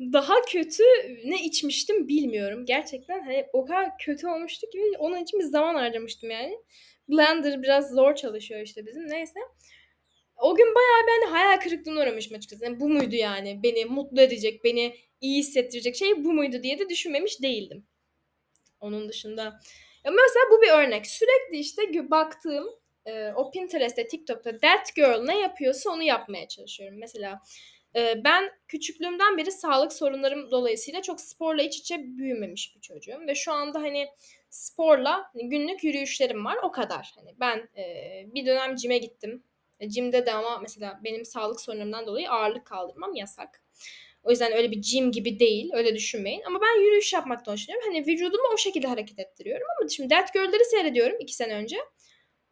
daha 0.00 0.42
kötü 0.42 0.82
ne 1.24 1.44
içmiştim 1.44 2.08
bilmiyorum. 2.08 2.66
Gerçekten 2.66 3.24
hani 3.24 3.46
o 3.52 3.64
kadar 3.64 3.98
kötü 3.98 4.28
olmuştu 4.28 4.66
ki 4.70 4.92
onun 4.98 5.16
için 5.16 5.40
bir 5.40 5.44
zaman 5.44 5.74
harcamıştım 5.74 6.30
yani. 6.30 6.58
Blender 7.08 7.62
biraz 7.62 7.90
zor 7.90 8.14
çalışıyor 8.14 8.60
işte 8.60 8.86
bizim 8.86 9.08
neyse. 9.08 9.40
O 10.36 10.56
gün 10.56 10.74
bayağı 10.74 11.06
ben 11.06 11.30
hayal 11.30 11.60
kırıklığına 11.60 12.00
uğramışım 12.00 12.36
açıkçası. 12.36 12.64
Yani 12.64 12.80
bu 12.80 12.88
muydu 12.88 13.14
yani 13.14 13.60
beni 13.62 13.84
mutlu 13.84 14.20
edecek, 14.20 14.64
beni 14.64 14.96
iyi 15.20 15.38
hissettirecek 15.38 15.96
şey 15.96 16.24
bu 16.24 16.32
muydu 16.32 16.62
diye 16.62 16.78
de 16.78 16.88
düşünmemiş 16.88 17.42
değildim. 17.42 17.86
Onun 18.80 19.08
dışında 19.08 19.42
ya 20.04 20.10
mesela 20.10 20.44
bu 20.50 20.62
bir 20.62 20.68
örnek. 20.68 21.06
Sürekli 21.06 21.58
işte 21.58 22.10
baktığım 22.10 22.66
e, 23.06 23.32
o 23.32 23.50
Pinterest'te, 23.50 24.06
TikTok'ta 24.06 24.58
that 24.58 24.96
girl 24.96 25.24
ne 25.24 25.40
yapıyorsa 25.40 25.90
onu 25.90 26.02
yapmaya 26.02 26.48
çalışıyorum. 26.48 26.98
Mesela 26.98 27.40
e, 27.96 28.24
ben 28.24 28.50
küçüklüğümden 28.68 29.38
beri 29.38 29.52
sağlık 29.52 29.92
sorunlarım 29.92 30.50
dolayısıyla 30.50 31.02
çok 31.02 31.20
sporla 31.20 31.62
iç 31.62 31.76
içe 31.78 31.98
büyümemiş 31.98 32.76
bir 32.76 32.80
çocuğum 32.80 33.26
ve 33.26 33.34
şu 33.34 33.52
anda 33.52 33.82
hani 33.82 34.08
sporla 34.50 35.30
günlük 35.34 35.84
yürüyüşlerim 35.84 36.44
var 36.44 36.56
o 36.62 36.72
kadar. 36.72 37.12
Hani 37.16 37.34
ben 37.40 37.68
e, 37.76 37.84
bir 38.34 38.46
dönem 38.46 38.76
cime 38.76 38.98
gittim. 38.98 39.42
Cimde 39.86 40.26
de 40.26 40.32
ama 40.32 40.58
mesela 40.58 41.00
benim 41.04 41.24
sağlık 41.24 41.60
sorunlarımdan 41.60 42.06
dolayı 42.06 42.30
ağırlık 42.30 42.66
kaldırmam 42.66 43.14
yasak. 43.14 43.62
O 44.22 44.30
yüzden 44.30 44.52
öyle 44.52 44.70
bir 44.70 44.82
gym 44.92 45.12
gibi 45.12 45.40
değil. 45.40 45.70
Öyle 45.74 45.94
düşünmeyin. 45.94 46.42
Ama 46.46 46.60
ben 46.60 46.80
yürüyüş 46.80 47.12
yapmaktan 47.12 47.52
hoşlanıyorum. 47.52 47.92
Hani 47.92 48.06
vücudumu 48.06 48.42
o 48.54 48.56
şekilde 48.56 48.86
hareket 48.86 49.18
ettiriyorum. 49.18 49.66
Ama 49.80 49.88
şimdi 49.88 50.08
That 50.08 50.34
Girl'leri 50.34 50.64
seyrediyorum 50.64 51.16
iki 51.20 51.34
sene 51.34 51.54
önce. 51.54 51.76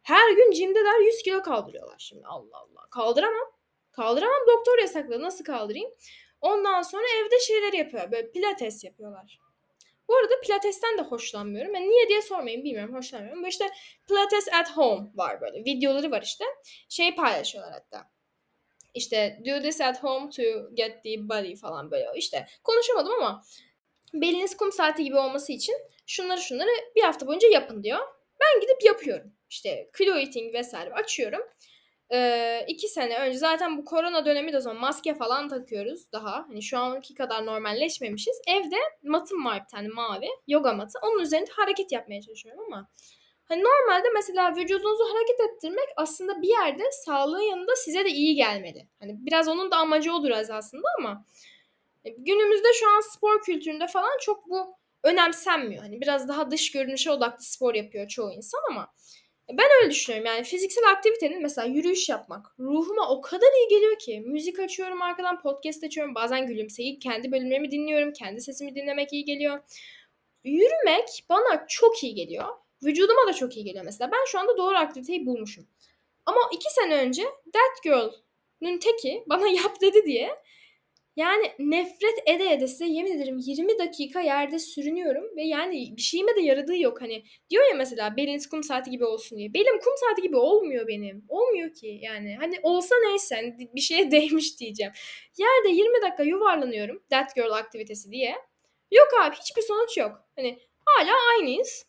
Her 0.01 0.31
gün 0.31 0.51
gym'deler 0.51 0.99
100 0.99 1.23
kilo 1.23 1.41
kaldırıyorlar 1.41 1.95
şimdi. 1.99 2.25
Allah 2.25 2.57
Allah. 2.57 2.89
Kaldıramam. 2.91 3.47
Kaldıramam. 3.91 4.41
Doktor 4.57 4.79
yasakladı. 4.79 5.21
Nasıl 5.21 5.43
kaldırayım? 5.43 5.91
Ondan 6.41 6.81
sonra 6.81 7.03
evde 7.21 7.39
şeyler 7.39 7.73
yapıyor. 7.73 8.11
Böyle 8.11 8.31
pilates 8.31 8.83
yapıyorlar. 8.83 9.39
Bu 10.07 10.15
arada 10.17 10.41
pilatesten 10.43 10.97
de 10.97 11.01
hoşlanmıyorum. 11.01 11.75
Yani 11.75 11.89
niye 11.89 12.09
diye 12.09 12.21
sormayın 12.21 12.63
bilmiyorum 12.63 12.95
hoşlanmıyorum. 12.95 13.41
Böyle 13.43 13.49
işte 13.49 13.69
pilates 14.07 14.47
at 14.53 14.77
home 14.77 15.07
var 15.15 15.41
böyle. 15.41 15.65
Videoları 15.65 16.11
var 16.11 16.21
işte. 16.21 16.45
Şey 16.89 17.15
paylaşıyorlar 17.15 17.73
hatta 17.73 18.09
işte 18.93 19.39
do 19.45 19.61
this 19.61 19.81
at 19.81 20.03
home 20.03 20.29
to 20.29 20.41
get 20.73 21.03
the 21.03 21.29
body 21.29 21.55
falan 21.55 21.91
böyle 21.91 22.07
işte 22.15 22.47
konuşamadım 22.63 23.13
ama 23.13 23.43
beliniz 24.13 24.57
kum 24.57 24.71
saati 24.71 25.03
gibi 25.03 25.17
olması 25.17 25.51
için 25.51 25.75
şunları 26.05 26.41
şunları 26.41 26.69
bir 26.95 27.01
hafta 27.01 27.27
boyunca 27.27 27.47
yapın 27.47 27.83
diyor. 27.83 27.99
Ben 28.41 28.61
gidip 28.61 28.83
yapıyorum. 28.85 29.33
İşte 29.49 29.89
kilo 29.97 30.15
eating 30.15 30.53
vesaire 30.53 30.93
açıyorum. 30.93 31.41
Ee, 32.13 32.65
iki 32.67 32.87
sene 32.87 33.19
önce 33.19 33.37
zaten 33.37 33.77
bu 33.77 33.85
korona 33.85 34.25
dönemi 34.25 34.53
de 34.53 34.59
zaman 34.59 34.81
maske 34.81 35.15
falan 35.15 35.49
takıyoruz 35.49 36.11
daha. 36.11 36.45
Hani 36.47 36.63
şu 36.63 36.77
anki 36.77 37.13
kadar 37.13 37.45
normalleşmemişiz. 37.45 38.41
Evde 38.47 38.75
matım 39.03 39.45
var 39.45 39.61
bir 39.63 39.67
tane 39.67 39.87
mavi. 39.87 40.29
Yoga 40.47 40.73
matı. 40.73 40.99
Onun 41.03 41.19
üzerinde 41.19 41.51
hareket 41.51 41.91
yapmaya 41.91 42.21
çalışıyorum 42.21 42.63
ama 42.67 42.89
Hani 43.49 43.63
normalde 43.63 44.07
mesela 44.15 44.55
vücudunuzu 44.55 45.03
hareket 45.13 45.39
ettirmek 45.39 45.87
aslında 45.95 46.41
bir 46.41 46.47
yerde 46.47 46.83
sağlığın 46.91 47.41
yanında 47.41 47.75
size 47.75 48.05
de 48.05 48.09
iyi 48.09 48.35
gelmeli. 48.35 48.87
Hani 48.99 49.15
biraz 49.25 49.47
onun 49.47 49.71
da 49.71 49.77
amacı 49.77 50.13
odur 50.13 50.29
aslında 50.29 50.87
ama 50.99 51.25
e, 52.05 52.09
günümüzde 52.09 52.67
şu 52.73 52.89
an 52.89 53.01
spor 53.01 53.41
kültüründe 53.41 53.87
falan 53.87 54.17
çok 54.21 54.49
bu 54.49 54.75
önemsenmiyor. 55.03 55.81
Hani 55.83 56.01
biraz 56.01 56.27
daha 56.27 56.51
dış 56.51 56.71
görünüşe 56.71 57.11
odaklı 57.11 57.43
spor 57.43 57.75
yapıyor 57.75 58.07
çoğu 58.07 58.31
insan 58.31 58.61
ama 58.69 58.93
ben 59.49 59.67
öyle 59.81 59.91
düşünüyorum. 59.91 60.27
Yani 60.27 60.43
fiziksel 60.43 60.89
aktivitenin 60.91 61.41
mesela 61.41 61.67
yürüyüş 61.67 62.09
yapmak 62.09 62.55
ruhuma 62.59 63.09
o 63.09 63.21
kadar 63.21 63.47
iyi 63.47 63.67
geliyor 63.69 63.99
ki. 63.99 64.23
Müzik 64.25 64.59
açıyorum 64.59 65.01
arkadan 65.01 65.41
podcast 65.41 65.83
açıyorum. 65.83 66.15
Bazen 66.15 66.47
gülümseyip 66.47 67.01
kendi 67.01 67.31
bölümlerimi 67.31 67.71
dinliyorum. 67.71 68.13
Kendi 68.13 68.41
sesimi 68.41 68.75
dinlemek 68.75 69.13
iyi 69.13 69.25
geliyor. 69.25 69.59
Yürümek 70.43 71.25
bana 71.29 71.65
çok 71.67 72.03
iyi 72.03 72.15
geliyor. 72.15 72.45
Vücuduma 72.83 73.27
da 73.27 73.33
çok 73.33 73.57
iyi 73.57 73.65
geliyor 73.65 73.85
mesela. 73.85 74.11
Ben 74.11 74.25
şu 74.27 74.39
anda 74.39 74.57
doğru 74.57 74.75
aktiviteyi 74.75 75.25
bulmuşum. 75.25 75.67
Ama 76.25 76.39
iki 76.53 76.73
sene 76.73 76.95
önce 76.95 77.23
That 77.23 77.83
Girl'ün 77.83 78.77
teki 78.77 79.23
bana 79.27 79.47
yap 79.63 79.81
dedi 79.81 80.05
diye 80.05 80.35
yani 81.19 81.51
nefret 81.59 82.19
ede 82.25 82.51
ede 82.51 82.67
size 82.67 82.85
yemin 82.85 83.11
ederim 83.11 83.37
20 83.39 83.79
dakika 83.79 84.21
yerde 84.21 84.59
sürünüyorum 84.59 85.35
ve 85.35 85.43
yani 85.43 85.93
bir 85.97 86.01
şeyime 86.01 86.35
de 86.35 86.41
yaradığı 86.41 86.77
yok. 86.77 87.01
Hani 87.01 87.23
diyor 87.49 87.69
ya 87.69 87.75
mesela 87.75 88.17
beliniz 88.17 88.49
kum 88.49 88.63
saati 88.63 88.91
gibi 88.91 89.05
olsun 89.05 89.37
diye. 89.37 89.53
Belim 89.53 89.79
kum 89.79 89.93
saati 89.95 90.21
gibi 90.21 90.37
olmuyor 90.37 90.87
benim. 90.87 91.25
Olmuyor 91.27 91.73
ki 91.73 91.99
yani. 92.01 92.35
Hani 92.39 92.55
olsa 92.63 92.95
neyse 93.07 93.35
hani 93.35 93.69
bir 93.75 93.81
şeye 93.81 94.11
değmiş 94.11 94.59
diyeceğim. 94.59 94.93
Yerde 95.37 95.69
20 95.69 96.01
dakika 96.01 96.23
yuvarlanıyorum. 96.23 97.03
That 97.09 97.35
Girl 97.35 97.51
aktivitesi 97.51 98.11
diye. 98.11 98.35
Yok 98.91 99.07
abi 99.21 99.35
hiçbir 99.35 99.61
sonuç 99.61 99.97
yok. 99.97 100.11
Hani 100.35 100.59
hala 100.85 101.11
aynıyız. 101.37 101.88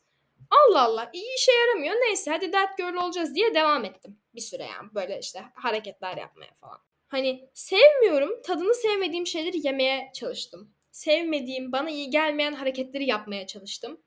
Allah 0.50 0.82
Allah 0.82 1.10
iyi 1.12 1.36
işe 1.36 1.52
yaramıyor. 1.52 1.94
Neyse 1.94 2.30
hadi 2.30 2.50
That 2.50 2.78
Girl 2.78 2.94
olacağız 2.94 3.34
diye 3.34 3.54
devam 3.54 3.84
ettim. 3.84 4.18
Bir 4.34 4.40
süre 4.40 4.62
yani 4.62 4.94
böyle 4.94 5.18
işte 5.18 5.44
hareketler 5.54 6.16
yapmaya 6.16 6.54
falan. 6.60 6.78
Hani 7.08 7.48
sevmiyorum, 7.54 8.42
tadını 8.42 8.74
sevmediğim 8.74 9.26
şeyleri 9.26 9.66
yemeye 9.66 10.10
çalıştım. 10.14 10.74
Sevmediğim, 10.90 11.72
bana 11.72 11.90
iyi 11.90 12.10
gelmeyen 12.10 12.52
hareketleri 12.52 13.06
yapmaya 13.06 13.46
çalıştım. 13.46 14.00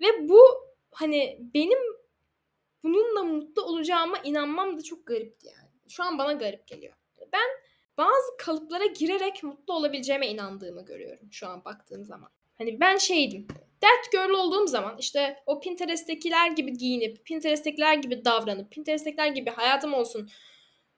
Ve 0.00 0.28
bu 0.28 0.40
hani 0.90 1.38
benim 1.54 1.78
bununla 2.82 3.24
mutlu 3.24 3.62
olacağıma 3.62 4.18
inanmam 4.18 4.78
da 4.78 4.82
çok 4.82 5.06
garipti 5.06 5.46
yani. 5.46 5.70
Şu 5.88 6.04
an 6.04 6.18
bana 6.18 6.32
garip 6.32 6.66
geliyor. 6.66 6.94
Ben 7.32 7.48
bazı 7.98 8.36
kalıplara 8.38 8.86
girerek 8.86 9.42
mutlu 9.42 9.74
olabileceğime 9.74 10.28
inandığımı 10.28 10.84
görüyorum 10.84 11.28
şu 11.32 11.48
an 11.48 11.64
baktığım 11.64 12.04
zaman. 12.04 12.30
Hani 12.58 12.80
ben 12.80 12.96
şeydim. 12.96 13.46
That 13.86 14.12
girl 14.12 14.30
olduğum 14.30 14.66
zaman 14.66 14.96
işte 14.98 15.36
o 15.46 15.60
Pinterest'tekiler 15.60 16.50
gibi 16.50 16.72
giyinip, 16.72 17.24
Pinterest'tekiler 17.24 17.94
gibi 17.94 18.24
davranıp, 18.24 18.70
Pinterest'tekiler 18.70 19.26
gibi 19.26 19.50
hayatım 19.50 19.94
olsun 19.94 20.28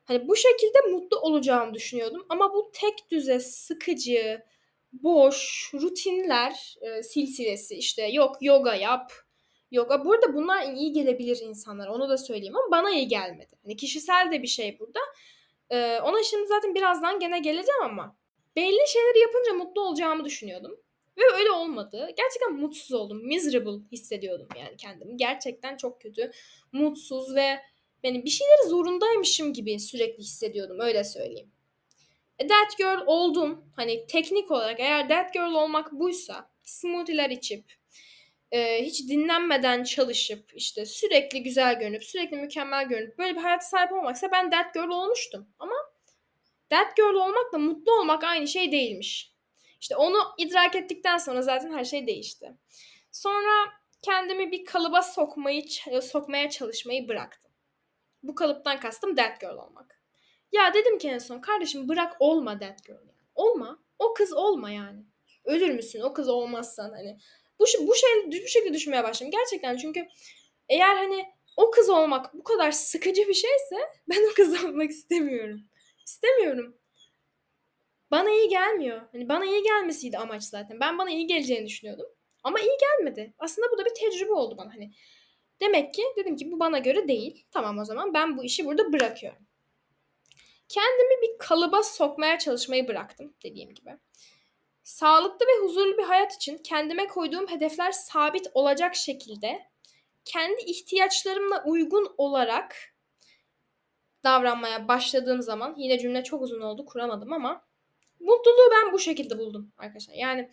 Hani 0.08 0.28
bu 0.28 0.36
şekilde 0.36 0.78
mutlu 0.90 1.20
olacağımı 1.20 1.74
düşünüyordum. 1.74 2.26
Ama 2.28 2.54
bu 2.54 2.70
tek 2.74 3.10
düze, 3.10 3.40
sıkıcı, 3.40 4.42
boş, 4.92 5.70
rutinler 5.74 6.74
e, 6.80 7.02
silsilesi 7.02 7.74
işte 7.74 8.06
yok 8.06 8.36
yoga 8.40 8.74
yap. 8.74 9.12
Yoga 9.70 10.04
burada 10.04 10.34
bunlar 10.34 10.72
iyi 10.72 10.92
gelebilir 10.92 11.38
insanlara 11.42 11.92
onu 11.92 12.08
da 12.08 12.18
söyleyeyim 12.18 12.56
ama 12.56 12.70
bana 12.70 12.90
iyi 12.90 13.08
gelmedi. 13.08 13.58
Hani 13.62 13.76
kişisel 13.76 14.32
de 14.32 14.42
bir 14.42 14.48
şey 14.48 14.78
burada. 14.78 15.00
Ee, 15.70 16.00
ona 16.00 16.22
şimdi 16.22 16.46
zaten 16.46 16.74
birazdan 16.74 17.20
gene 17.20 17.38
geleceğim 17.38 17.82
ama 17.84 18.16
belli 18.56 18.88
şeyleri 18.88 19.18
yapınca 19.18 19.52
mutlu 19.52 19.82
olacağımı 19.82 20.24
düşünüyordum. 20.24 20.80
Ve 21.18 21.22
öyle 21.38 21.50
olmadı. 21.50 22.08
Gerçekten 22.16 22.52
mutsuz 22.52 22.92
oldum. 22.92 23.26
Miserable 23.26 23.88
hissediyordum 23.92 24.48
yani 24.58 24.76
kendimi. 24.76 25.16
Gerçekten 25.16 25.76
çok 25.76 26.00
kötü, 26.00 26.30
mutsuz 26.72 27.34
ve 27.34 27.58
yani 28.02 28.24
bir 28.24 28.30
şeyleri 28.30 28.68
zorundaymışım 28.68 29.52
gibi 29.52 29.80
sürekli 29.80 30.22
hissediyordum 30.22 30.80
öyle 30.80 31.04
söyleyeyim. 31.04 31.52
E, 32.38 32.46
that 32.46 32.78
girl 32.78 33.02
oldum. 33.06 33.64
Hani 33.76 34.06
teknik 34.06 34.50
olarak 34.50 34.80
eğer 34.80 35.08
that 35.08 35.34
girl 35.34 35.54
olmak 35.54 35.92
buysa 35.92 36.50
smoothie'ler 36.62 37.30
içip 37.30 37.64
e, 38.52 38.84
hiç 38.84 39.08
dinlenmeden 39.08 39.84
çalışıp 39.84 40.52
işte 40.54 40.86
sürekli 40.86 41.42
güzel 41.42 41.78
görünüp 41.78 42.04
sürekli 42.04 42.36
mükemmel 42.36 42.88
görünüp 42.88 43.18
böyle 43.18 43.36
bir 43.36 43.40
hayata 43.40 43.66
sahip 43.66 43.92
olmaksa 43.92 44.30
ben 44.32 44.50
that 44.50 44.74
girl 44.74 44.88
olmuştum. 44.88 45.48
Ama 45.58 45.74
that 46.70 46.96
girl 46.96 47.14
olmakla 47.14 47.58
mutlu 47.58 48.00
olmak 48.00 48.24
aynı 48.24 48.48
şey 48.48 48.72
değilmiş. 48.72 49.37
İşte 49.80 49.96
onu 49.96 50.18
idrak 50.38 50.76
ettikten 50.76 51.18
sonra 51.18 51.42
zaten 51.42 51.72
her 51.72 51.84
şey 51.84 52.06
değişti. 52.06 52.52
Sonra 53.12 53.72
kendimi 54.02 54.52
bir 54.52 54.64
kalıba 54.64 55.02
sokmayı 55.02 55.64
sokmaya 56.02 56.50
çalışmayı 56.50 57.08
bıraktım. 57.08 57.52
Bu 58.22 58.34
kalıptan 58.34 58.80
kastım 58.80 59.14
that 59.14 59.40
girl 59.40 59.56
olmak. 59.56 60.02
Ya 60.52 60.74
dedim 60.74 60.98
ki 60.98 61.08
en 61.08 61.18
son 61.18 61.40
kardeşim 61.40 61.88
bırak 61.88 62.16
olma 62.20 62.58
that 62.58 62.84
girl. 62.84 63.08
Olma. 63.34 63.78
O 63.98 64.14
kız 64.14 64.32
olma 64.32 64.70
yani. 64.70 65.04
Ölür 65.44 65.70
müsün 65.70 66.00
o 66.00 66.12
kız 66.12 66.28
olmazsan 66.28 66.90
hani. 66.90 67.18
Bu, 67.58 67.64
bu 67.80 67.94
şey 67.94 68.10
bu 68.26 68.48
şekilde 68.48 68.74
düşünmeye 68.74 69.04
başladım. 69.04 69.30
Gerçekten 69.30 69.76
çünkü 69.76 70.08
eğer 70.68 70.96
hani 70.96 71.26
o 71.56 71.70
kız 71.70 71.88
olmak 71.88 72.34
bu 72.34 72.44
kadar 72.44 72.72
sıkıcı 72.72 73.28
bir 73.28 73.34
şeyse 73.34 73.76
ben 74.08 74.30
o 74.32 74.34
kız 74.34 74.64
olmak 74.64 74.90
istemiyorum. 74.90 75.60
İstemiyorum. 76.06 76.77
Bana 78.10 78.30
iyi 78.30 78.48
gelmiyor. 78.48 79.00
Hani 79.12 79.28
bana 79.28 79.44
iyi 79.44 79.62
gelmesiydi 79.62 80.18
amaç 80.18 80.42
zaten. 80.42 80.80
Ben 80.80 80.98
bana 80.98 81.10
iyi 81.10 81.26
geleceğini 81.26 81.66
düşünüyordum. 81.66 82.06
Ama 82.44 82.60
iyi 82.60 82.76
gelmedi. 82.80 83.34
Aslında 83.38 83.66
bu 83.72 83.78
da 83.78 83.84
bir 83.84 83.94
tecrübe 83.94 84.32
oldu 84.32 84.56
bana. 84.58 84.74
Hani 84.74 84.90
Demek 85.60 85.94
ki 85.94 86.02
dedim 86.16 86.36
ki 86.36 86.52
bu 86.52 86.60
bana 86.60 86.78
göre 86.78 87.08
değil. 87.08 87.46
Tamam 87.50 87.78
o 87.78 87.84
zaman 87.84 88.14
ben 88.14 88.38
bu 88.38 88.44
işi 88.44 88.66
burada 88.66 88.92
bırakıyorum. 88.92 89.46
Kendimi 90.68 91.22
bir 91.22 91.38
kalıba 91.38 91.82
sokmaya 91.82 92.38
çalışmayı 92.38 92.88
bıraktım 92.88 93.34
dediğim 93.44 93.74
gibi. 93.74 93.96
Sağlıklı 94.82 95.46
ve 95.46 95.64
huzurlu 95.64 95.98
bir 95.98 96.02
hayat 96.02 96.34
için 96.34 96.58
kendime 96.58 97.06
koyduğum 97.06 97.50
hedefler 97.50 97.92
sabit 97.92 98.46
olacak 98.54 98.94
şekilde 98.94 99.70
kendi 100.24 100.62
ihtiyaçlarımla 100.62 101.64
uygun 101.66 102.14
olarak 102.18 102.76
davranmaya 104.24 104.88
başladığım 104.88 105.42
zaman 105.42 105.74
yine 105.78 105.98
cümle 105.98 106.24
çok 106.24 106.42
uzun 106.42 106.60
oldu 106.60 106.86
kuramadım 106.86 107.32
ama 107.32 107.67
mutluluğu 108.20 108.70
ben 108.72 108.92
bu 108.92 108.98
şekilde 108.98 109.38
buldum 109.38 109.72
arkadaşlar. 109.76 110.14
Yani 110.14 110.50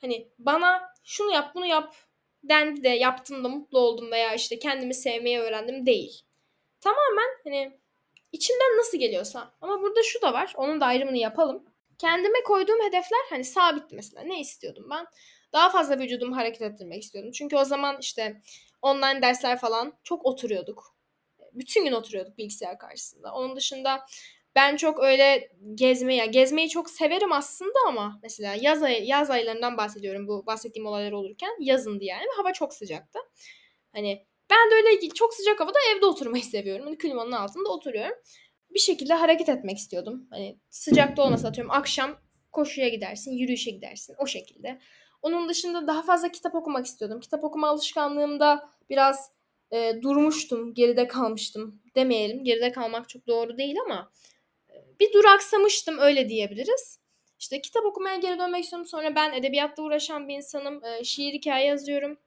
hani 0.00 0.28
bana 0.38 0.82
şunu 1.04 1.32
yap 1.32 1.54
bunu 1.54 1.66
yap 1.66 1.94
dendi 2.42 2.82
de 2.82 2.88
yaptım 2.88 3.44
da 3.44 3.48
mutlu 3.48 3.78
oldum 3.78 4.10
veya 4.10 4.34
işte 4.34 4.58
kendimi 4.58 4.94
sevmeyi 4.94 5.40
öğrendim 5.40 5.86
değil. 5.86 6.22
Tamamen 6.80 7.28
hani 7.44 7.78
içimden 8.32 8.78
nasıl 8.78 8.98
geliyorsa. 8.98 9.54
Ama 9.60 9.82
burada 9.82 10.02
şu 10.02 10.22
da 10.22 10.32
var. 10.32 10.52
Onun 10.56 10.80
da 10.80 10.86
ayrımını 10.86 11.18
yapalım. 11.18 11.64
Kendime 11.98 12.42
koyduğum 12.42 12.82
hedefler 12.82 13.20
hani 13.30 13.44
sabitti 13.44 13.94
mesela. 13.94 14.22
Ne 14.22 14.40
istiyordum 14.40 14.86
ben? 14.90 15.06
Daha 15.52 15.70
fazla 15.70 15.98
vücudumu 15.98 16.36
hareket 16.36 16.62
ettirmek 16.62 17.02
istiyordum. 17.02 17.32
Çünkü 17.32 17.56
o 17.56 17.64
zaman 17.64 17.96
işte 18.00 18.42
online 18.82 19.22
dersler 19.22 19.58
falan 19.58 19.98
çok 20.02 20.26
oturuyorduk. 20.26 20.96
Bütün 21.52 21.84
gün 21.84 21.92
oturuyorduk 21.92 22.38
bilgisayar 22.38 22.78
karşısında. 22.78 23.34
Onun 23.34 23.56
dışında 23.56 24.06
ben 24.54 24.76
çok 24.76 25.02
öyle 25.02 25.50
gezmeyi, 25.74 26.18
ya 26.18 26.26
gezmeyi 26.26 26.68
çok 26.68 26.90
severim 26.90 27.32
aslında 27.32 27.78
ama 27.88 28.18
mesela 28.22 28.54
yaz 28.60 28.82
ay 28.82 29.04
yaz 29.04 29.30
aylarından 29.30 29.76
bahsediyorum 29.76 30.28
bu 30.28 30.46
bahsettiğim 30.46 30.86
olaylar 30.86 31.12
olurken 31.12 31.50
yazındı 31.60 32.04
yani 32.04 32.26
hava 32.36 32.52
çok 32.52 32.74
sıcaktı. 32.74 33.18
Hani 33.92 34.26
ben 34.50 34.70
de 34.70 34.74
öyle 34.74 35.08
çok 35.08 35.34
sıcak 35.34 35.60
havada 35.60 35.78
evde 35.96 36.06
oturmayı 36.06 36.44
seviyorum. 36.44 36.84
Hani 36.84 36.98
klimanın 36.98 37.32
altında 37.32 37.68
oturuyorum. 37.68 38.16
Bir 38.70 38.78
şekilde 38.78 39.14
hareket 39.14 39.48
etmek 39.48 39.78
istiyordum. 39.78 40.26
Hani 40.30 40.58
sıcakta 40.70 41.22
olmasa 41.22 41.48
atıyorum 41.48 41.70
akşam 41.70 42.20
koşuya 42.52 42.88
gidersin, 42.88 43.32
yürüyüşe 43.32 43.70
gidersin 43.70 44.14
o 44.18 44.26
şekilde. 44.26 44.78
Onun 45.22 45.48
dışında 45.48 45.86
daha 45.86 46.02
fazla 46.02 46.32
kitap 46.32 46.54
okumak 46.54 46.86
istiyordum. 46.86 47.20
Kitap 47.20 47.44
okuma 47.44 47.68
alışkanlığımda 47.68 48.68
biraz 48.90 49.30
e, 49.70 50.02
durmuştum, 50.02 50.74
geride 50.74 51.08
kalmıştım 51.08 51.82
demeyelim. 51.96 52.44
Geride 52.44 52.72
kalmak 52.72 53.08
çok 53.08 53.26
doğru 53.26 53.58
değil 53.58 53.76
ama 53.84 54.12
bir 55.02 55.12
duraksamıştım 55.12 55.98
öyle 55.98 56.28
diyebiliriz. 56.28 56.98
İşte 57.38 57.60
kitap 57.60 57.84
okumaya 57.84 58.16
geri 58.16 58.38
dönmek 58.38 58.64
istiyorum. 58.64 58.86
Sonra 58.86 59.14
ben 59.14 59.32
edebiyatla 59.32 59.82
uğraşan 59.82 60.28
bir 60.28 60.34
insanım. 60.34 60.84
E, 60.84 61.04
şiir 61.04 61.32
hikaye 61.32 61.66
yazıyorum. 61.66 62.18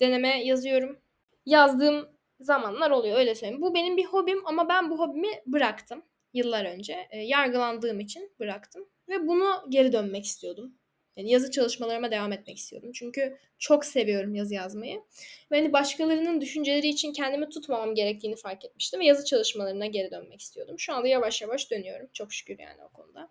Deneme 0.00 0.44
yazıyorum. 0.44 0.98
Yazdığım 1.46 2.08
zamanlar 2.40 2.90
oluyor 2.90 3.18
öyle 3.18 3.34
söyleyeyim. 3.34 3.62
Bu 3.62 3.74
benim 3.74 3.96
bir 3.96 4.04
hobim 4.04 4.46
ama 4.46 4.68
ben 4.68 4.90
bu 4.90 4.98
hobimi 4.98 5.42
bıraktım 5.46 6.02
yıllar 6.34 6.64
önce. 6.64 7.08
E, 7.10 7.18
yargılandığım 7.18 8.00
için 8.00 8.32
bıraktım. 8.40 8.88
Ve 9.08 9.26
bunu 9.26 9.64
geri 9.68 9.92
dönmek 9.92 10.24
istiyordum. 10.24 10.74
Yani 11.16 11.30
yazı 11.30 11.50
çalışmalarıma 11.50 12.10
devam 12.10 12.32
etmek 12.32 12.56
istiyordum. 12.56 12.92
Çünkü 12.94 13.38
çok 13.58 13.84
seviyorum 13.84 14.34
yazı 14.34 14.54
yazmayı. 14.54 15.02
Ve 15.50 15.56
hani 15.56 15.72
başkalarının 15.72 16.40
düşünceleri 16.40 16.88
için 16.88 17.12
kendimi 17.12 17.48
tutmamam 17.48 17.94
gerektiğini 17.94 18.36
fark 18.36 18.64
etmiştim. 18.64 19.00
Ve 19.00 19.04
yazı 19.04 19.24
çalışmalarına 19.24 19.86
geri 19.86 20.10
dönmek 20.10 20.40
istiyordum. 20.40 20.78
Şu 20.78 20.94
anda 20.94 21.08
yavaş 21.08 21.42
yavaş 21.42 21.70
dönüyorum. 21.70 22.08
Çok 22.12 22.32
şükür 22.32 22.58
yani 22.58 22.84
o 22.84 22.88
konuda. 22.88 23.28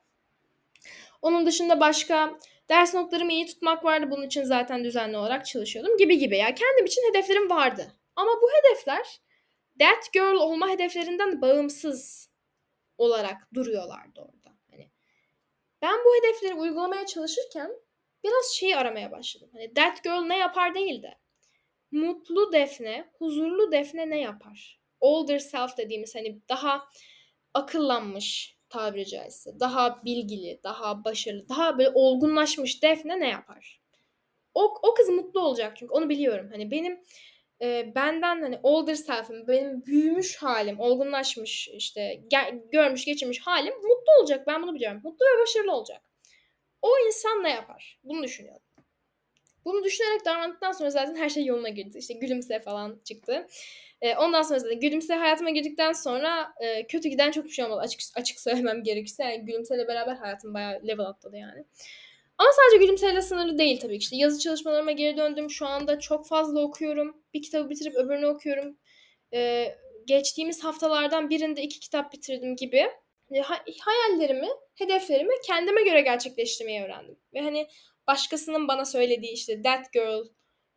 Onun 1.21 1.45
dışında 1.45 1.79
başka 1.79 2.39
ders 2.69 2.93
notlarımı 2.93 3.33
iyi 3.33 3.45
tutmak 3.45 3.83
vardı. 3.83 4.11
Bunun 4.11 4.27
için 4.27 4.43
zaten 4.43 4.83
düzenli 4.83 5.17
olarak 5.17 5.45
çalışıyordum 5.45 5.97
gibi 5.97 6.17
gibi. 6.17 6.37
Ya 6.37 6.55
kendim 6.55 6.85
için 6.85 7.09
hedeflerim 7.09 7.49
vardı. 7.49 7.87
Ama 8.15 8.31
bu 8.41 8.49
hedefler 8.51 9.19
that 9.79 10.13
girl 10.13 10.35
olma 10.35 10.69
hedeflerinden 10.69 11.41
bağımsız 11.41 12.29
olarak 12.97 13.47
duruyorlardı 13.53 14.21
orada. 14.21 14.34
Ben 15.81 15.99
bu 16.05 16.15
hedefleri 16.15 16.53
uygulamaya 16.53 17.05
çalışırken 17.05 17.71
biraz 18.23 18.45
şeyi 18.45 18.77
aramaya 18.77 19.11
başladım. 19.11 19.49
Hani 19.53 19.73
that 19.73 20.03
girl 20.03 20.21
ne 20.21 20.37
yapar 20.37 20.75
değil 20.75 21.03
de 21.03 21.17
mutlu 21.91 22.51
Defne, 22.53 23.09
huzurlu 23.17 23.71
Defne 23.71 24.09
ne 24.09 24.21
yapar? 24.21 24.79
Older 24.99 25.39
self 25.39 25.77
dediğimiz 25.77 26.15
hani 26.15 26.41
daha 26.49 26.87
akıllanmış 27.53 28.57
tabiri 28.69 29.05
caizse, 29.05 29.59
daha 29.59 30.05
bilgili, 30.05 30.59
daha 30.63 31.03
başarılı, 31.03 31.49
daha 31.49 31.77
böyle 31.77 31.91
olgunlaşmış 31.93 32.83
Defne 32.83 33.19
ne 33.19 33.29
yapar? 33.29 33.81
O, 34.53 34.73
o 34.83 34.93
kız 34.93 35.09
mutlu 35.09 35.39
olacak 35.39 35.77
çünkü 35.77 35.93
onu 35.93 36.09
biliyorum. 36.09 36.49
Hani 36.51 36.71
benim 36.71 36.99
e, 37.61 37.95
benden 37.95 38.41
hani 38.41 38.59
older 38.63 38.95
self'im, 38.95 39.47
benim 39.47 39.85
büyümüş 39.85 40.35
halim, 40.37 40.79
olgunlaşmış 40.79 41.67
işte 41.67 42.21
gel, 42.27 42.59
görmüş 42.71 43.05
geçirmiş 43.05 43.39
halim 43.39 43.73
mutlu 43.73 44.13
olacak. 44.19 44.47
Ben 44.47 44.63
bunu 44.63 44.75
biliyorum. 44.75 45.01
Mutlu 45.03 45.25
ve 45.25 45.41
başarılı 45.41 45.71
olacak. 45.71 46.01
O 46.81 46.89
insan 47.07 47.43
ne 47.43 47.49
yapar? 47.49 47.99
Bunu 48.03 48.23
düşünüyorum. 48.23 48.61
Bunu 49.65 49.83
düşünerek 49.83 50.25
davrandıktan 50.25 50.71
sonra 50.71 50.89
zaten 50.89 51.15
her 51.15 51.29
şey 51.29 51.45
yoluna 51.45 51.69
girdi. 51.69 51.97
İşte 51.97 52.13
gülümse 52.13 52.59
falan 52.59 53.01
çıktı. 53.03 53.47
E, 54.01 54.15
ondan 54.15 54.41
sonra 54.41 54.59
zaten 54.59 54.79
gülümse 54.79 55.15
hayatıma 55.15 55.49
girdikten 55.49 55.91
sonra 55.91 56.53
e, 56.59 56.87
kötü 56.87 57.09
giden 57.09 57.31
çok 57.31 57.45
bir 57.45 57.49
şey 57.49 57.65
olmadı. 57.65 57.79
Açık, 57.81 58.01
açık 58.15 58.39
söylemem 58.39 58.83
gerekirse. 58.83 59.23
Yani 59.23 59.45
gülümseyle 59.45 59.87
beraber 59.87 60.15
hayatım 60.15 60.53
bayağı 60.53 60.87
level 60.87 61.05
atladı 61.05 61.37
yani. 61.37 61.65
Ama 62.37 62.49
sadece 62.51 62.85
gülümseyle 62.85 63.21
sınırlı 63.21 63.57
değil 63.57 63.79
tabii 63.79 63.99
ki. 63.99 64.03
İşte 64.03 64.15
yazı 64.15 64.39
çalışmalarıma 64.39 64.91
geri 64.91 65.17
döndüm. 65.17 65.49
Şu 65.49 65.65
anda 65.65 65.99
çok 65.99 66.27
fazla 66.27 66.61
okuyorum. 66.61 67.23
Bir 67.33 67.41
kitabı 67.41 67.69
bitirip 67.69 67.95
öbürünü 67.95 68.27
okuyorum. 68.27 68.77
Ee, 69.33 69.75
geçtiğimiz 70.07 70.63
haftalardan 70.63 71.29
birinde 71.29 71.61
iki 71.61 71.79
kitap 71.79 72.13
bitirdim 72.13 72.55
gibi. 72.55 72.87
Hayallerimi, 73.81 74.47
hedeflerimi 74.75 75.33
kendime 75.47 75.83
göre 75.83 76.01
gerçekleştirmeyi 76.01 76.83
öğrendim. 76.83 77.19
Ve 77.33 77.41
hani 77.41 77.67
başkasının 78.07 78.67
bana 78.67 78.85
söylediği 78.85 79.31
işte 79.31 79.61
that 79.61 79.93
girl, 79.93 80.23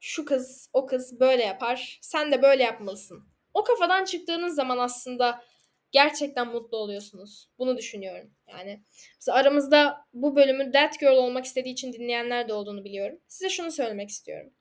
şu 0.01 0.25
kız, 0.25 0.71
o 0.73 0.87
kız 0.87 1.21
böyle 1.21 1.43
yapar. 1.43 1.99
Sen 2.03 2.33
de 2.33 2.43
böyle 2.43 2.63
yapmalısın. 2.63 3.29
O 3.55 3.65
kafadan 3.65 4.05
çıktığınız 4.05 4.55
zaman 4.55 4.79
aslında 4.79 5.43
gerçekten 5.91 6.49
mutlu 6.49 6.77
oluyorsunuz. 6.77 7.49
Bunu 7.59 7.77
düşünüyorum. 7.77 8.31
Yani 8.49 8.83
mesela 9.15 9.39
aramızda 9.39 9.97
bu 10.13 10.37
bölümü 10.37 10.73
That 10.73 11.01
Girl 11.01 11.17
olmak 11.17 11.45
istediği 11.45 11.73
için 11.73 11.93
dinleyenler 11.93 12.49
de 12.49 12.53
olduğunu 12.53 12.85
biliyorum. 12.85 13.21
Size 13.29 13.49
şunu 13.49 13.71
söylemek 13.71 14.09
istiyorum. 14.09 14.53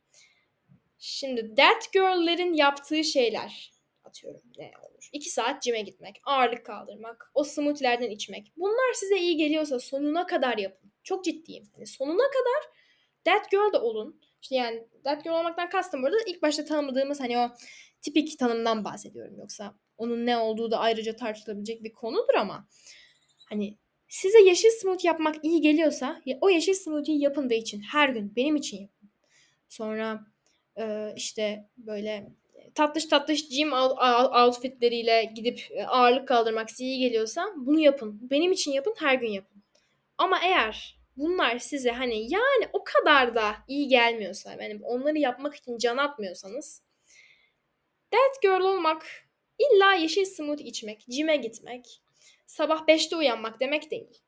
Şimdi 1.00 1.56
That 1.56 1.94
Girl'lerin 1.94 2.54
yaptığı 2.54 3.04
şeyler 3.04 3.72
atıyorum 4.04 4.42
ne 4.58 4.72
olur. 4.90 5.10
2 5.14 5.30
saat 5.30 5.64
cime 5.64 5.82
gitmek, 5.82 6.22
ağırlık 6.26 6.66
kaldırmak, 6.66 7.32
o 7.34 7.44
smoothie'lerden 7.44 8.10
içmek. 8.10 8.54
Bunlar 8.58 8.94
size 8.94 9.18
iyi 9.18 9.38
geliyorsa 9.38 9.80
sonuna 9.80 10.26
kadar 10.26 10.58
yapın. 10.58 10.92
Çok 11.04 11.26
ciddiyim. 11.26 11.64
Hani 11.76 11.88
sonuna 11.88 12.28
kadar 12.28 12.78
That 13.24 13.52
Girl 13.52 13.74
de 13.74 13.78
olun. 13.78 14.22
İşte 14.42 14.56
yani 14.56 14.88
That 15.04 15.24
Girl 15.24 15.34
olmaktan 15.34 15.70
kastım 15.70 16.04
burada 16.04 16.18
ilk 16.28 16.42
başta 16.42 16.66
tanımadığımız 16.66 17.20
hani 17.20 17.38
o 17.38 17.52
tipik 18.02 18.40
tanımdan 18.40 18.84
bahsediyorum. 18.84 19.40
Yoksa 19.40 19.76
onun 19.98 20.26
ne 20.26 20.38
olduğu 20.38 20.72
da 20.72 20.80
ayrıca 20.80 21.16
tartışılabilecek 21.16 21.84
bir 21.84 21.94
konudur 21.94 22.34
ama 22.34 22.68
hani 23.50 23.78
size 24.08 24.42
yeşil 24.42 24.70
smoothie 24.70 25.08
yapmak 25.08 25.36
iyi 25.44 25.62
geliyorsa 25.62 26.22
o 26.42 26.50
yeşil 26.50 26.74
smoothie'yi 26.74 27.22
yapın 27.22 27.50
da 27.50 27.54
için 27.54 27.82
her 27.82 28.10
gün 28.10 28.36
benim 28.36 28.56
için 28.56 28.82
yapın. 28.82 29.10
Sonra 29.70 30.26
e, 30.80 31.14
işte 31.16 31.70
böyle 31.78 32.28
tatlış 32.76 33.06
tatlış 33.06 33.50
gym 33.50 33.74
outfitleriyle 34.44 35.32
gidip 35.36 35.68
e, 35.72 35.86
ağırlık 35.86 36.28
kaldırmak 36.28 36.72
size 36.72 36.84
iyi 36.84 37.00
geliyorsa 37.00 37.48
bunu 37.56 37.80
yapın. 37.80 38.20
Benim 38.22 38.52
için 38.52 38.72
yapın, 38.72 38.96
her 38.98 39.16
gün 39.16 39.30
yapın. 39.30 39.64
Ama 40.18 40.40
eğer 40.44 40.98
bunlar 41.18 41.60
size 41.60 41.92
hani 41.92 42.32
yani 42.32 42.70
o 42.74 42.84
kadar 42.84 43.36
da 43.36 43.56
iyi 43.68 43.88
gelmiyorsa, 43.88 44.52
yani 44.62 44.80
onları 44.84 45.18
yapmak 45.18 45.56
için 45.56 45.78
can 45.78 45.98
atmıyorsanız 45.98 46.82
that 48.12 48.42
girl 48.42 48.62
olmak 48.62 49.27
illa 49.60 49.94
yeşil 49.94 50.26
smoothie 50.26 50.68
içmek, 50.68 51.06
cime 51.10 51.38
gitmek, 51.38 52.02
sabah 52.46 52.88
5'te 52.88 53.16
uyanmak 53.16 53.60
demek 53.60 53.92
değil. 53.92 54.22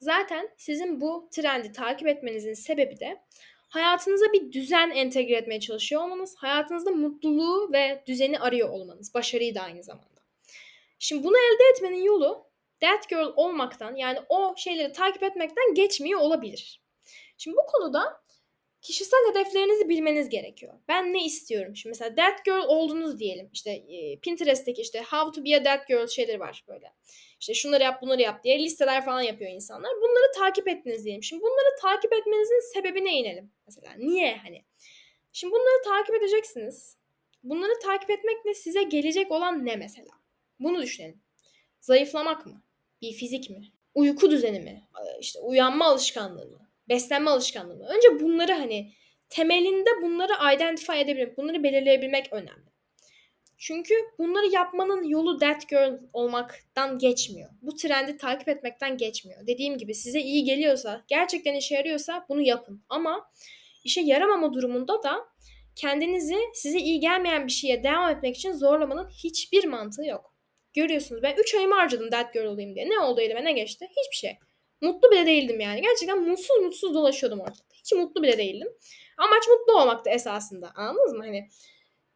Zaten 0.00 0.50
sizin 0.56 1.00
bu 1.00 1.28
trendi 1.32 1.72
takip 1.72 2.08
etmenizin 2.08 2.54
sebebi 2.54 3.00
de 3.00 3.22
hayatınıza 3.68 4.32
bir 4.32 4.52
düzen 4.52 4.90
entegre 4.90 5.34
etmeye 5.34 5.60
çalışıyor 5.60 6.02
olmanız, 6.02 6.36
hayatınızda 6.36 6.90
mutluluğu 6.90 7.72
ve 7.72 8.02
düzeni 8.06 8.38
arıyor 8.38 8.68
olmanız, 8.68 9.14
başarıyı 9.14 9.54
da 9.54 9.60
aynı 9.60 9.82
zamanda. 9.82 10.20
Şimdi 10.98 11.24
bunu 11.24 11.36
elde 11.36 11.62
etmenin 11.74 12.02
yolu 12.02 12.46
that 12.80 13.08
girl 13.08 13.32
olmaktan 13.36 13.96
yani 13.96 14.18
o 14.28 14.54
şeyleri 14.56 14.92
takip 14.92 15.22
etmekten 15.22 15.74
geçmiyor 15.74 16.20
olabilir. 16.20 16.82
Şimdi 17.38 17.56
bu 17.56 17.66
konuda 17.66 18.20
kişisel 18.82 19.18
hedeflerinizi 19.30 19.88
bilmeniz 19.88 20.28
gerekiyor. 20.28 20.74
Ben 20.88 21.12
ne 21.12 21.24
istiyorum? 21.24 21.76
Şimdi 21.76 21.90
mesela 21.90 22.14
that 22.14 22.44
girl 22.44 22.64
oldunuz 22.68 23.18
diyelim. 23.18 23.50
İşte 23.52 23.70
e, 23.70 24.18
Pinterest'teki 24.18 24.82
işte 24.82 25.02
how 25.02 25.32
to 25.32 25.46
be 25.46 25.56
a 25.56 25.62
that 25.62 25.88
girl 25.88 26.06
şeyleri 26.06 26.40
var 26.40 26.64
böyle. 26.68 26.92
İşte 27.40 27.54
şunları 27.54 27.82
yap 27.82 28.02
bunları 28.02 28.22
yap 28.22 28.44
diye 28.44 28.58
listeler 28.58 29.04
falan 29.04 29.22
yapıyor 29.22 29.50
insanlar. 29.50 29.90
Bunları 29.96 30.32
takip 30.36 30.68
ettiniz 30.68 31.04
diyelim. 31.04 31.22
Şimdi 31.22 31.42
bunları 31.42 31.76
takip 31.82 32.12
etmenizin 32.12 32.72
sebebine 32.72 33.12
inelim. 33.12 33.52
Mesela 33.66 33.94
niye 33.98 34.36
hani? 34.36 34.64
Şimdi 35.32 35.52
bunları 35.52 35.82
takip 35.84 36.14
edeceksiniz. 36.14 36.96
Bunları 37.42 37.78
takip 37.78 38.10
etmekle 38.10 38.54
size 38.54 38.82
gelecek 38.82 39.32
olan 39.32 39.66
ne 39.66 39.76
mesela? 39.76 40.10
Bunu 40.60 40.82
düşünelim. 40.82 41.20
Zayıflamak 41.80 42.46
mı? 42.46 42.62
Bir 43.02 43.12
fizik 43.12 43.50
mi? 43.50 43.72
Uyku 43.94 44.30
düzeni 44.30 44.60
mi? 44.60 44.88
İşte 45.20 45.38
uyanma 45.40 45.84
alışkanlığı 45.84 46.46
mı? 46.46 46.67
Beslenme 46.88 47.30
alışkanlığı. 47.30 47.86
Önce 47.86 48.20
bunları 48.20 48.52
hani 48.52 48.92
temelinde 49.28 49.90
bunları 50.02 50.54
identify 50.54 51.00
edebilmek, 51.00 51.36
bunları 51.38 51.62
belirleyebilmek 51.62 52.32
önemli. 52.32 52.68
Çünkü 53.58 53.94
bunları 54.18 54.46
yapmanın 54.46 55.02
yolu 55.02 55.38
that 55.38 55.68
girl 55.68 55.98
olmaktan 56.12 56.98
geçmiyor. 56.98 57.50
Bu 57.62 57.76
trendi 57.76 58.16
takip 58.16 58.48
etmekten 58.48 58.96
geçmiyor. 58.96 59.46
Dediğim 59.46 59.78
gibi 59.78 59.94
size 59.94 60.20
iyi 60.20 60.44
geliyorsa, 60.44 61.04
gerçekten 61.08 61.54
işe 61.54 61.74
yarıyorsa 61.74 62.26
bunu 62.28 62.42
yapın. 62.42 62.84
Ama 62.88 63.30
işe 63.84 64.00
yaramama 64.00 64.52
durumunda 64.52 65.02
da 65.02 65.28
kendinizi 65.76 66.36
size 66.54 66.78
iyi 66.78 67.00
gelmeyen 67.00 67.46
bir 67.46 67.52
şeye 67.52 67.82
devam 67.82 68.10
etmek 68.10 68.36
için 68.36 68.52
zorlamanın 68.52 69.08
hiçbir 69.08 69.64
mantığı 69.64 70.04
yok. 70.04 70.34
Görüyorsunuz 70.74 71.22
ben 71.22 71.36
3 71.36 71.54
ayımı 71.54 71.74
harcadım 71.74 72.10
that 72.10 72.34
girl 72.34 72.44
olayım 72.44 72.74
diye. 72.74 72.90
Ne 72.90 72.98
oldu 72.98 73.20
elime 73.20 73.44
ne 73.44 73.52
geçti? 73.52 73.86
Hiçbir 73.90 74.16
şey. 74.16 74.38
Mutlu 74.80 75.10
bile 75.10 75.26
değildim 75.26 75.60
yani. 75.60 75.82
Gerçekten 75.82 76.22
mutsuz 76.22 76.60
mutsuz 76.60 76.94
dolaşıyordum 76.94 77.40
ortada. 77.40 77.68
Hiç 77.74 77.92
mutlu 77.92 78.22
bile 78.22 78.38
değildim. 78.38 78.68
Amaç 79.18 79.48
mutlu 79.48 79.80
olmaktı 79.80 80.10
esasında. 80.10 80.72
Anladınız 80.74 81.12
mı? 81.12 81.24
Hani 81.24 81.48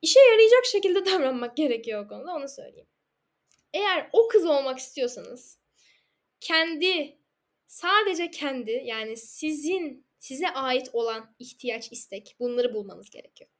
işe 0.02 0.20
yarayacak 0.20 0.64
şekilde 0.64 1.06
davranmak 1.06 1.56
gerekiyor 1.56 2.04
o 2.04 2.08
konuda 2.08 2.34
onu 2.34 2.48
söyleyeyim. 2.48 2.88
Eğer 3.74 4.10
o 4.12 4.28
kız 4.28 4.46
olmak 4.46 4.78
istiyorsanız 4.78 5.58
kendi 6.40 7.18
sadece 7.66 8.30
kendi 8.30 8.82
yani 8.84 9.16
sizin 9.16 10.06
size 10.18 10.48
ait 10.50 10.90
olan 10.92 11.34
ihtiyaç, 11.38 11.92
istek 11.92 12.36
bunları 12.40 12.74
bulmanız 12.74 13.10
gerekiyor. 13.10 13.50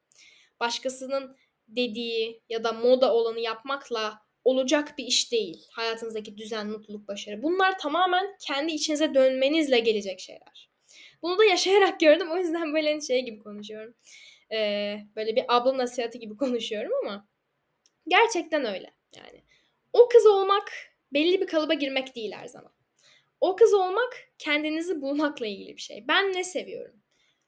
Başkasının 0.60 1.36
dediği 1.68 2.42
ya 2.48 2.64
da 2.64 2.72
moda 2.72 3.14
olanı 3.14 3.40
yapmakla 3.40 4.22
olacak 4.44 4.98
bir 4.98 5.04
iş 5.04 5.32
değil. 5.32 5.66
Hayatınızdaki 5.70 6.36
düzen, 6.36 6.66
mutluluk, 6.66 7.08
başarı. 7.08 7.42
Bunlar 7.42 7.78
tamamen 7.78 8.36
kendi 8.46 8.72
içinize 8.72 9.14
dönmenizle 9.14 9.80
gelecek 9.80 10.20
şeyler. 10.20 10.70
Bunu 11.22 11.38
da 11.38 11.44
yaşayarak 11.44 12.00
gördüm. 12.00 12.30
O 12.30 12.36
yüzden 12.36 12.74
böyle 12.74 13.00
şey 13.00 13.24
gibi 13.24 13.38
konuşuyorum. 13.38 13.94
Ee, 14.52 14.98
böyle 15.16 15.36
bir 15.36 15.44
abla 15.48 15.78
nasihatı 15.78 16.18
gibi 16.18 16.36
konuşuyorum 16.36 16.92
ama 17.04 17.28
gerçekten 18.08 18.64
öyle. 18.64 18.94
Yani 19.16 19.44
o 19.92 20.08
kız 20.08 20.26
olmak 20.26 20.72
belli 21.12 21.40
bir 21.40 21.46
kalıba 21.46 21.74
girmek 21.74 22.16
değil 22.16 22.32
her 22.32 22.46
zaman. 22.46 22.72
O 23.40 23.56
kız 23.56 23.74
olmak 23.74 24.14
kendinizi 24.38 25.02
bulmakla 25.02 25.46
ilgili 25.46 25.76
bir 25.76 25.82
şey. 25.82 26.04
Ben 26.08 26.32
ne 26.32 26.44
seviyorum? 26.44 27.02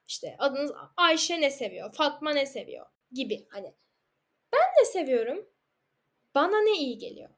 İşte 0.06 0.36
adınız 0.38 0.72
Ayşe 0.96 1.40
ne 1.40 1.50
seviyor? 1.50 1.94
Fatma 1.94 2.32
ne 2.32 2.46
seviyor? 2.46 2.86
Gibi 3.12 3.46
hani. 3.50 3.74
Ben 4.52 4.60
ne 4.80 4.84
seviyorum? 4.84 5.53
Bana 6.34 6.60
ne 6.60 6.72
iyi 6.72 6.98
geliyor? 6.98 7.30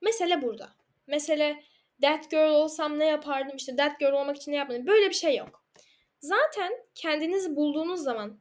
Mesele 0.00 0.42
burada. 0.42 0.68
Mesele 1.06 1.62
that 2.02 2.30
girl 2.30 2.50
olsam 2.50 2.98
ne 2.98 3.06
yapardım 3.06 3.56
işte 3.56 3.76
that 3.76 4.00
girl 4.00 4.12
olmak 4.12 4.36
için 4.36 4.52
ne 4.52 4.56
yapmadım. 4.56 4.86
Böyle 4.86 5.08
bir 5.08 5.14
şey 5.14 5.36
yok. 5.36 5.64
Zaten 6.20 6.72
kendinizi 6.94 7.56
bulduğunuz 7.56 8.00
zaman 8.00 8.40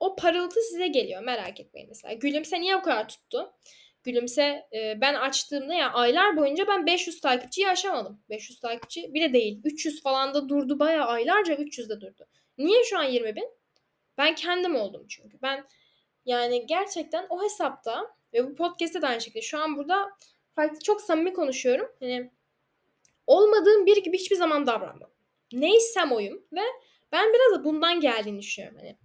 o 0.00 0.16
parıltı 0.16 0.60
size 0.60 0.88
geliyor 0.88 1.22
merak 1.22 1.60
etmeyin 1.60 1.88
mesela. 1.88 2.14
Gülümse 2.14 2.60
niye 2.60 2.76
o 2.76 2.82
kadar 2.82 3.08
tuttu? 3.08 3.52
Gülümse 4.04 4.68
e, 4.72 5.00
ben 5.00 5.14
açtığımda 5.14 5.74
ya 5.74 5.92
aylar 5.92 6.36
boyunca 6.36 6.66
ben 6.66 6.86
500 6.86 7.20
takipçiyi 7.20 7.68
aşamadım. 7.68 8.22
500 8.30 8.60
takipçi 8.60 9.14
bile 9.14 9.32
değil. 9.32 9.60
300 9.64 10.02
falan 10.02 10.34
da 10.34 10.48
durdu 10.48 10.78
bayağı 10.78 11.06
aylarca 11.06 11.54
300'de 11.54 12.00
durdu. 12.00 12.28
Niye 12.58 12.84
şu 12.84 12.98
an 12.98 13.04
20 13.04 13.36
bin? 13.36 13.50
Ben 14.18 14.34
kendim 14.34 14.76
oldum 14.76 15.06
çünkü. 15.08 15.38
Ben 15.42 15.66
Yani 16.24 16.66
gerçekten 16.66 17.26
o 17.30 17.42
hesapta 17.42 18.16
ve 18.32 18.46
bu 18.46 18.54
podcast'te 18.54 19.02
de 19.02 19.06
aynı 19.06 19.20
şekilde 19.20 19.42
şu 19.42 19.58
an 19.58 19.76
burada 19.76 20.10
farklı 20.54 20.80
çok 20.80 21.00
samimi 21.00 21.32
konuşuyorum. 21.32 21.92
Hani 22.00 22.30
olmadığım 23.26 23.86
biri 23.86 24.02
gibi 24.02 24.18
hiçbir 24.18 24.36
zaman 24.36 24.66
davranmam. 24.66 25.10
Neysem 25.52 26.12
oyum 26.12 26.44
ve 26.52 26.60
ben 27.12 27.32
biraz 27.32 27.60
da 27.60 27.64
bundan 27.64 28.00
geldiğini 28.00 28.38
düşünüyorum. 28.38 28.78
Hani 28.78 28.96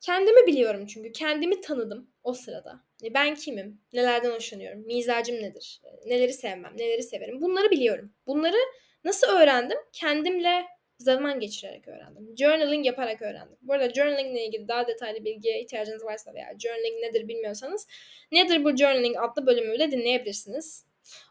kendimi 0.00 0.46
biliyorum 0.46 0.86
çünkü 0.86 1.12
kendimi 1.12 1.60
tanıdım 1.60 2.10
o 2.22 2.32
sırada. 2.32 2.80
E, 3.04 3.14
ben 3.14 3.34
kimim? 3.34 3.80
Nelerden 3.92 4.30
hoşlanıyorum? 4.30 4.80
Mizacım 4.80 5.36
nedir? 5.36 5.80
E, 5.84 6.08
neleri 6.10 6.32
sevmem? 6.32 6.72
Neleri 6.76 7.02
severim? 7.02 7.40
Bunları 7.40 7.70
biliyorum. 7.70 8.12
Bunları 8.26 8.56
nasıl 9.04 9.26
öğrendim? 9.26 9.78
Kendimle 9.92 10.66
zaman 11.04 11.40
geçirerek 11.40 11.88
öğrendim. 11.88 12.34
Journaling 12.38 12.86
yaparak 12.86 13.22
öğrendim. 13.22 13.56
Bu 13.62 13.72
arada 13.72 13.94
journaling 13.94 14.32
ile 14.32 14.46
ilgili 14.46 14.68
daha 14.68 14.86
detaylı 14.86 15.24
bilgiye 15.24 15.60
ihtiyacınız 15.60 16.04
varsa 16.04 16.34
veya 16.34 16.54
journaling 16.58 17.02
nedir 17.02 17.28
bilmiyorsanız 17.28 17.86
Nedir 18.32 18.64
bu 18.64 18.76
Journaling 18.76 19.16
adlı 19.18 19.46
bölümüyle 19.46 19.90
dinleyebilirsiniz. 19.90 20.86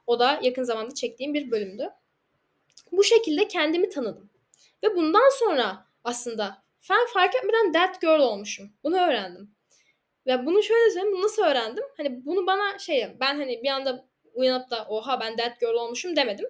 O 0.08 0.20
da 0.20 0.40
yakın 0.44 0.64
zamanda 0.64 0.94
çektiğim 0.94 1.34
bir 1.34 1.52
bölümdü. 1.52 1.90
Bu 2.92 3.04
şekilde 3.04 3.48
kendimi 3.48 3.90
tanıdım. 3.90 4.30
Ve 4.84 4.96
bundan 4.96 5.30
sonra 5.40 5.86
aslında 6.04 6.64
ben 6.90 7.08
fark 7.14 7.36
etmeden 7.36 7.72
that 7.72 8.02
girl 8.02 8.20
olmuşum. 8.20 8.74
Bunu 8.84 8.98
öğrendim. 8.98 9.56
Ve 10.28 10.46
bunu 10.46 10.64
şöyle 10.64 10.90
söyleyeyim. 10.90 11.16
Bunu 11.16 11.24
nasıl 11.24 11.44
öğrendim? 11.44 11.84
Hani 11.98 12.26
bunu 12.26 12.48
bana 12.48 12.80
şey 12.80 13.08
ben 13.20 13.36
hani 13.36 13.64
bir 13.64 13.70
anda 13.70 14.06
uyanıp 14.34 14.70
da 14.70 14.86
oha 14.90 15.20
ben 15.20 15.36
that 15.36 15.60
girl 15.60 15.74
olmuşum 15.74 16.16
demedim. 16.16 16.46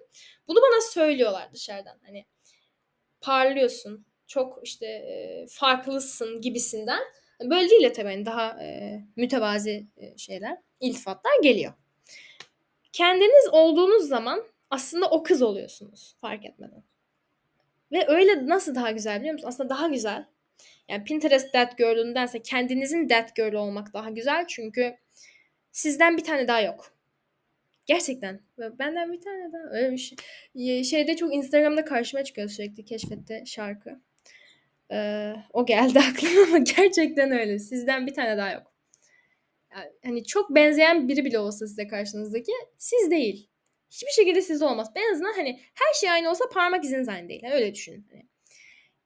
Bunu 0.48 0.58
bana 0.62 0.80
söylüyorlar 0.80 1.52
dışarıdan. 1.52 1.98
Hani 2.06 2.26
parlıyorsun. 3.24 4.06
Çok 4.26 4.60
işte 4.62 4.86
e, 4.86 5.46
farklısın 5.50 6.40
gibisinden. 6.40 7.00
Böyle 7.50 7.70
değil 7.70 7.82
de 7.82 7.92
tabii 7.92 8.08
hani 8.08 8.26
daha 8.26 8.62
e, 8.62 9.00
mütevazi 9.16 9.86
e, 9.96 10.18
şeyler, 10.18 10.58
iltifatlar 10.80 11.42
geliyor. 11.42 11.72
Kendiniz 12.92 13.48
olduğunuz 13.52 14.08
zaman 14.08 14.44
aslında 14.70 15.10
o 15.10 15.22
kız 15.22 15.42
oluyorsunuz 15.42 16.16
fark 16.20 16.44
etmeden. 16.44 16.82
Ve 17.92 18.06
öyle 18.08 18.46
nasıl 18.46 18.74
daha 18.74 18.90
güzel 18.90 19.18
biliyor 19.18 19.32
musun? 19.32 19.48
Aslında 19.48 19.68
daha 19.68 19.88
güzel. 19.88 20.24
Yani 20.88 21.04
Pinterest 21.04 21.52
that 21.52 21.78
girl'ündense 21.78 22.42
kendinizin 22.42 23.08
that 23.08 23.36
girl 23.36 23.54
olmak 23.54 23.92
daha 23.92 24.10
güzel. 24.10 24.46
Çünkü 24.48 24.96
sizden 25.72 26.16
bir 26.16 26.24
tane 26.24 26.48
daha 26.48 26.60
yok. 26.60 26.93
Gerçekten. 27.86 28.40
Benden 28.58 29.12
bir 29.12 29.20
tane 29.20 29.52
daha. 29.52 29.62
Öyle 29.70 29.92
bir 29.92 30.14
şey. 30.54 30.84
Şeyde 30.84 31.16
çok 31.16 31.34
Instagram'da 31.34 31.84
karşıma 31.84 32.24
çıkıyor 32.24 32.48
sürekli 32.48 32.84
keşfette 32.84 33.44
şarkı. 33.46 34.00
Ee, 34.92 35.34
o 35.52 35.66
geldi 35.66 35.98
aklıma 36.10 36.42
ama 36.46 36.58
gerçekten 36.58 37.32
öyle. 37.32 37.58
Sizden 37.58 38.06
bir 38.06 38.14
tane 38.14 38.36
daha 38.36 38.50
yok. 38.52 38.74
Yani, 39.76 39.92
hani 40.04 40.24
çok 40.24 40.54
benzeyen 40.54 41.08
biri 41.08 41.24
bile 41.24 41.38
olsa 41.38 41.66
size 41.66 41.86
karşınızdaki 41.86 42.52
siz 42.78 43.10
değil. 43.10 43.50
Hiçbir 43.90 44.12
şekilde 44.12 44.42
siz 44.42 44.62
olmaz. 44.62 44.90
En 44.94 45.12
azından 45.12 45.32
hani 45.32 45.60
her 45.74 45.94
şey 46.00 46.10
aynı 46.10 46.30
olsa 46.30 46.44
parmak 46.52 46.84
iziniz 46.84 47.08
aynı 47.08 47.28
değil. 47.28 47.40
Yani 47.42 47.54
öyle 47.54 47.74
düşünün. 47.74 48.06
Hani. 48.10 48.28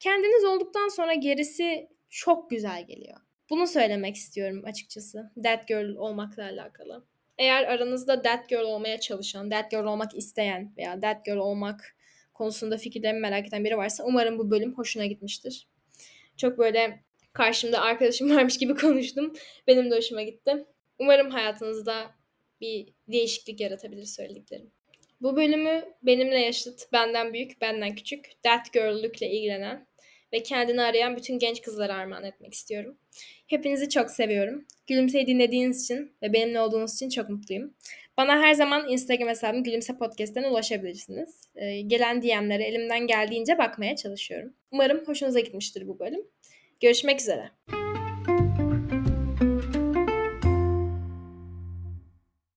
Kendiniz 0.00 0.44
olduktan 0.44 0.88
sonra 0.88 1.14
gerisi 1.14 1.88
çok 2.08 2.50
güzel 2.50 2.86
geliyor. 2.86 3.16
Bunu 3.50 3.66
söylemek 3.66 4.16
istiyorum 4.16 4.62
açıkçası. 4.64 5.30
That 5.42 5.68
girl 5.68 5.96
olmakla 5.96 6.42
alakalı. 6.42 7.04
Eğer 7.38 7.64
aranızda 7.64 8.22
that 8.22 8.48
girl 8.48 8.64
olmaya 8.64 9.00
çalışan, 9.00 9.50
that 9.50 9.70
girl 9.70 9.84
olmak 9.84 10.14
isteyen 10.14 10.72
veya 10.76 11.00
that 11.00 11.24
girl 11.24 11.36
olmak 11.36 11.96
konusunda 12.34 12.76
fikirlerimi 12.76 13.20
merak 13.20 13.48
eden 13.48 13.64
biri 13.64 13.76
varsa 13.76 14.04
umarım 14.04 14.38
bu 14.38 14.50
bölüm 14.50 14.74
hoşuna 14.74 15.06
gitmiştir. 15.06 15.68
Çok 16.36 16.58
böyle 16.58 17.04
karşımda 17.32 17.80
arkadaşım 17.80 18.30
varmış 18.36 18.58
gibi 18.58 18.74
konuştum. 18.74 19.32
Benim 19.66 19.90
de 19.90 19.96
hoşuma 19.96 20.22
gitti. 20.22 20.66
Umarım 20.98 21.30
hayatınızda 21.30 22.10
bir 22.60 22.88
değişiklik 23.08 23.60
yaratabilir 23.60 24.04
söylediklerim. 24.04 24.70
Bu 25.20 25.36
bölümü 25.36 25.84
benimle 26.02 26.40
yaşıt, 26.40 26.92
benden 26.92 27.32
büyük, 27.32 27.60
benden 27.60 27.94
küçük, 27.94 28.42
that 28.42 28.72
girl'lükle 28.72 29.30
ilgilenen 29.30 29.86
ve 30.32 30.42
kendini 30.42 30.82
arayan 30.82 31.16
bütün 31.16 31.38
genç 31.38 31.62
kızlara 31.62 31.94
armağan 31.94 32.24
etmek 32.24 32.54
istiyorum. 32.54 32.98
Hepinizi 33.48 33.88
çok 33.88 34.10
seviyorum. 34.10 34.64
Gülümseyi 34.86 35.26
dinlediğiniz 35.26 35.84
için 35.84 36.12
ve 36.22 36.32
benimle 36.32 36.60
olduğunuz 36.60 36.94
için 36.94 37.08
çok 37.08 37.28
mutluyum. 37.28 37.74
Bana 38.16 38.42
her 38.42 38.54
zaman 38.54 38.88
Instagram 38.88 39.28
hesabım 39.28 39.64
Gülümse 39.64 39.96
Podcast'ten 39.96 40.44
ulaşabilirsiniz. 40.44 41.48
Ee, 41.54 41.80
gelen 41.80 42.22
DM'lere 42.22 42.64
elimden 42.64 43.06
geldiğince 43.06 43.58
bakmaya 43.58 43.96
çalışıyorum. 43.96 44.54
Umarım 44.70 45.04
hoşunuza 45.06 45.40
gitmiştir 45.40 45.88
bu 45.88 45.98
bölüm. 45.98 46.20
Görüşmek 46.80 47.20
üzere. 47.20 47.50